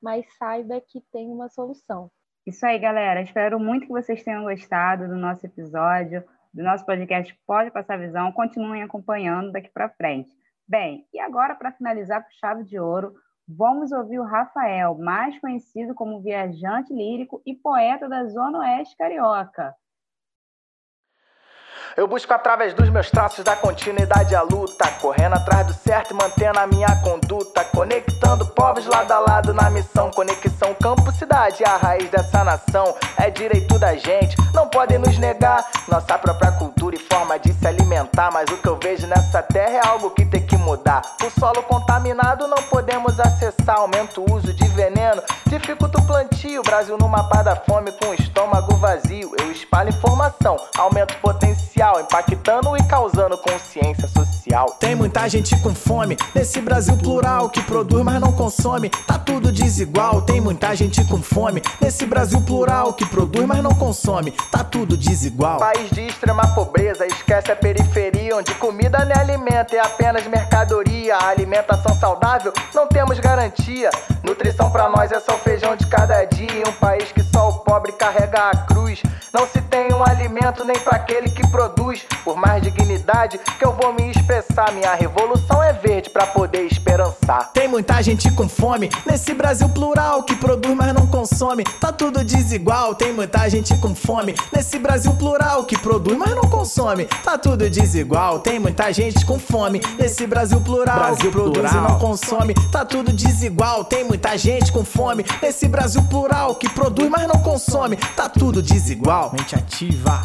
mas 0.00 0.26
saiba 0.36 0.80
que 0.80 1.00
tem 1.12 1.30
uma 1.30 1.48
solução. 1.48 2.10
Isso 2.46 2.64
aí, 2.66 2.78
galera. 2.78 3.22
Espero 3.22 3.58
muito 3.58 3.86
que 3.86 3.92
vocês 3.92 4.22
tenham 4.22 4.44
gostado 4.44 5.08
do 5.08 5.16
nosso 5.16 5.46
episódio, 5.46 6.22
do 6.52 6.62
nosso 6.62 6.84
podcast 6.84 7.34
Pode 7.46 7.70
Passar 7.70 7.98
Visão. 7.98 8.32
Continuem 8.32 8.82
acompanhando 8.82 9.52
daqui 9.52 9.70
para 9.70 9.88
frente. 9.88 10.30
Bem, 10.66 11.06
e 11.12 11.18
agora, 11.18 11.54
para 11.54 11.72
finalizar 11.72 12.22
com 12.22 12.30
chave 12.32 12.64
de 12.64 12.78
ouro, 12.78 13.14
vamos 13.46 13.92
ouvir 13.92 14.18
o 14.18 14.24
Rafael, 14.24 14.96
mais 14.96 15.38
conhecido 15.38 15.94
como 15.94 16.20
viajante 16.20 16.92
lírico 16.92 17.42
e 17.44 17.54
poeta 17.54 18.08
da 18.08 18.26
Zona 18.26 18.60
Oeste 18.60 18.96
Carioca. 18.96 19.74
Eu 21.96 22.08
busco 22.08 22.32
através 22.34 22.74
dos 22.74 22.90
meus 22.90 23.08
traços 23.08 23.44
da 23.44 23.54
continuidade 23.54 24.34
a 24.34 24.42
luta, 24.42 24.88
correndo 25.00 25.34
atrás 25.34 25.64
do 25.64 25.72
certo 25.72 26.10
e 26.10 26.14
mantendo 26.14 26.58
a 26.58 26.66
minha 26.66 26.88
conduta, 26.96 27.64
conectando 27.66 28.44
povos 28.46 28.84
lado 28.86 29.12
a 29.12 29.20
lado 29.20 29.54
na 29.54 29.70
missão, 29.70 30.10
conexão 30.10 30.74
campo-cidade, 30.74 31.64
a 31.64 31.76
raiz 31.76 32.10
dessa 32.10 32.42
nação 32.42 32.96
é 33.16 33.30
direito 33.30 33.78
da 33.78 33.94
gente, 33.94 34.36
não 34.52 34.66
podem 34.66 34.98
nos 34.98 35.16
negar 35.18 35.64
nossa 35.86 36.18
própria 36.18 36.50
cultura 36.50 36.73
e 36.94 36.98
forma 36.98 37.38
de 37.38 37.52
se 37.52 37.66
alimentar, 37.66 38.30
mas 38.32 38.48
o 38.50 38.56
que 38.56 38.68
eu 38.68 38.78
vejo 38.80 39.06
nessa 39.06 39.42
terra 39.42 39.80
é 39.84 39.86
algo 39.86 40.10
que 40.10 40.24
tem 40.24 40.40
que 40.40 40.56
mudar. 40.56 41.02
O 41.24 41.40
solo 41.40 41.62
contaminado 41.64 42.46
não 42.46 42.62
podemos 42.64 43.18
acessar, 43.18 43.78
aumenta 43.78 44.20
o 44.20 44.32
uso 44.32 44.52
de 44.52 44.66
veneno, 44.68 45.22
dificulta 45.46 45.98
o 45.98 46.06
plantio, 46.06 46.62
Brasil 46.62 46.96
no 46.96 47.08
mapa 47.08 47.42
da 47.42 47.56
fome 47.56 47.90
com 47.92 48.10
o 48.10 48.14
estômago 48.14 48.76
vazio, 48.76 49.32
eu 49.40 49.50
espalho 49.50 49.90
informação, 49.90 50.56
aumento 50.76 51.16
potencial 51.18 52.00
impactando 52.00 52.76
e 52.76 52.82
causando 52.84 53.36
consciência 53.38 54.06
social. 54.08 54.76
Tem 54.78 54.94
muita 54.94 55.28
gente 55.28 55.56
com 55.60 55.74
fome 55.74 56.16
nesse 56.34 56.60
Brasil 56.60 56.96
plural 56.96 57.48
que 57.48 57.62
produz, 57.62 58.04
mas 58.04 58.20
não 58.20 58.32
consome. 58.32 58.90
Tá 58.90 59.18
tudo 59.18 59.50
desigual. 59.50 60.22
Tem 60.22 60.40
muita 60.40 60.74
gente 60.76 61.02
com 61.04 61.22
fome 61.22 61.62
nesse 61.80 62.06
Brasil 62.06 62.40
plural 62.42 62.92
que 62.92 63.06
produz, 63.06 63.46
mas 63.46 63.62
não 63.62 63.74
consome. 63.74 64.30
Tá 64.50 64.62
tudo 64.62 64.96
desigual. 64.96 65.58
País 65.58 65.90
de 65.90 66.02
extrema 66.06 66.46
pobreza, 66.54 66.83
esquece 66.92 67.50
a 67.50 67.56
periferia, 67.56 68.36
onde 68.36 68.54
comida 68.56 69.04
nem 69.04 69.16
alimenta, 69.16 69.74
é 69.74 69.80
apenas 69.80 70.26
mercadoria. 70.26 71.16
A 71.16 71.28
alimentação 71.28 71.94
saudável 71.96 72.52
não 72.74 72.86
temos 72.86 73.18
garantia. 73.18 73.90
Nutrição 74.22 74.70
para 74.70 74.88
nós 74.88 75.10
é 75.10 75.20
só 75.20 75.36
feijão 75.38 75.76
de 75.76 75.86
cada 75.86 76.24
dia. 76.24 76.68
Um 76.68 76.72
país 76.72 77.10
que 77.10 77.22
só 77.22 77.48
o 77.48 77.54
pobre 77.60 77.92
carrega 77.92 78.50
a 78.50 78.56
cruz. 78.66 79.02
Não 79.32 79.46
se 79.46 79.60
tem 79.62 79.92
um 79.92 80.02
alimento 80.02 80.64
nem 80.64 80.78
para 80.78 80.96
aquele 80.96 81.30
que 81.30 81.46
produz. 81.48 82.04
Por 82.22 82.36
mais 82.36 82.62
dignidade 82.62 83.38
que 83.38 83.64
eu 83.64 83.72
vou 83.72 83.92
me 83.92 84.10
expressar, 84.10 84.72
minha 84.72 84.94
revolução 84.94 85.62
é 85.62 85.72
verde 85.72 86.10
para 86.10 86.26
poder 86.26 86.62
esperançar. 86.66 87.50
Tem 87.52 87.66
muita 87.66 88.02
gente 88.02 88.30
com 88.32 88.48
fome 88.48 88.90
nesse 89.06 89.34
Brasil 89.34 89.68
plural 89.68 90.22
que 90.22 90.36
produz, 90.36 90.74
mas 90.74 90.92
não 90.92 91.06
consome. 91.06 91.64
Tá 91.64 91.90
tudo 91.90 92.22
desigual. 92.22 92.94
Tem 92.94 93.12
muita 93.12 93.48
gente 93.48 93.76
com 93.78 93.94
fome 93.94 94.34
nesse 94.52 94.78
Brasil 94.78 95.12
plural 95.14 95.64
que 95.64 95.78
produz, 95.78 96.16
mas 96.16 96.34
não 96.34 96.42
consome. 96.42 96.73
Tá 97.22 97.38
tudo 97.38 97.70
desigual. 97.70 98.40
Tem 98.40 98.58
muita 98.58 98.92
gente 98.92 99.24
com 99.24 99.38
fome 99.38 99.80
nesse 99.98 100.26
Brasil 100.26 100.60
plural 100.60 100.98
Brasil 100.98 101.16
que 101.26 101.30
produz 101.30 101.70
plural. 101.70 101.88
e 101.88 101.92
não 101.92 101.98
consome. 101.98 102.54
Tá 102.72 102.84
tudo 102.84 103.12
desigual. 103.12 103.84
Tem 103.84 104.02
muita 104.04 104.36
gente 104.36 104.72
com 104.72 104.84
fome 104.84 105.24
nesse 105.40 105.68
Brasil 105.68 106.02
plural 106.04 106.56
que 106.56 106.68
produz, 106.68 107.08
mas 107.08 107.28
não 107.28 107.40
consome. 107.42 107.96
Tá 108.16 108.28
tudo 108.28 108.60
desigual. 108.60 109.30
Mente 109.32 109.54
ativa. 109.54 110.20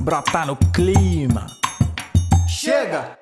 Brota 0.00 0.44
no 0.44 0.56
clima. 0.56 1.46
Chega! 2.48 3.19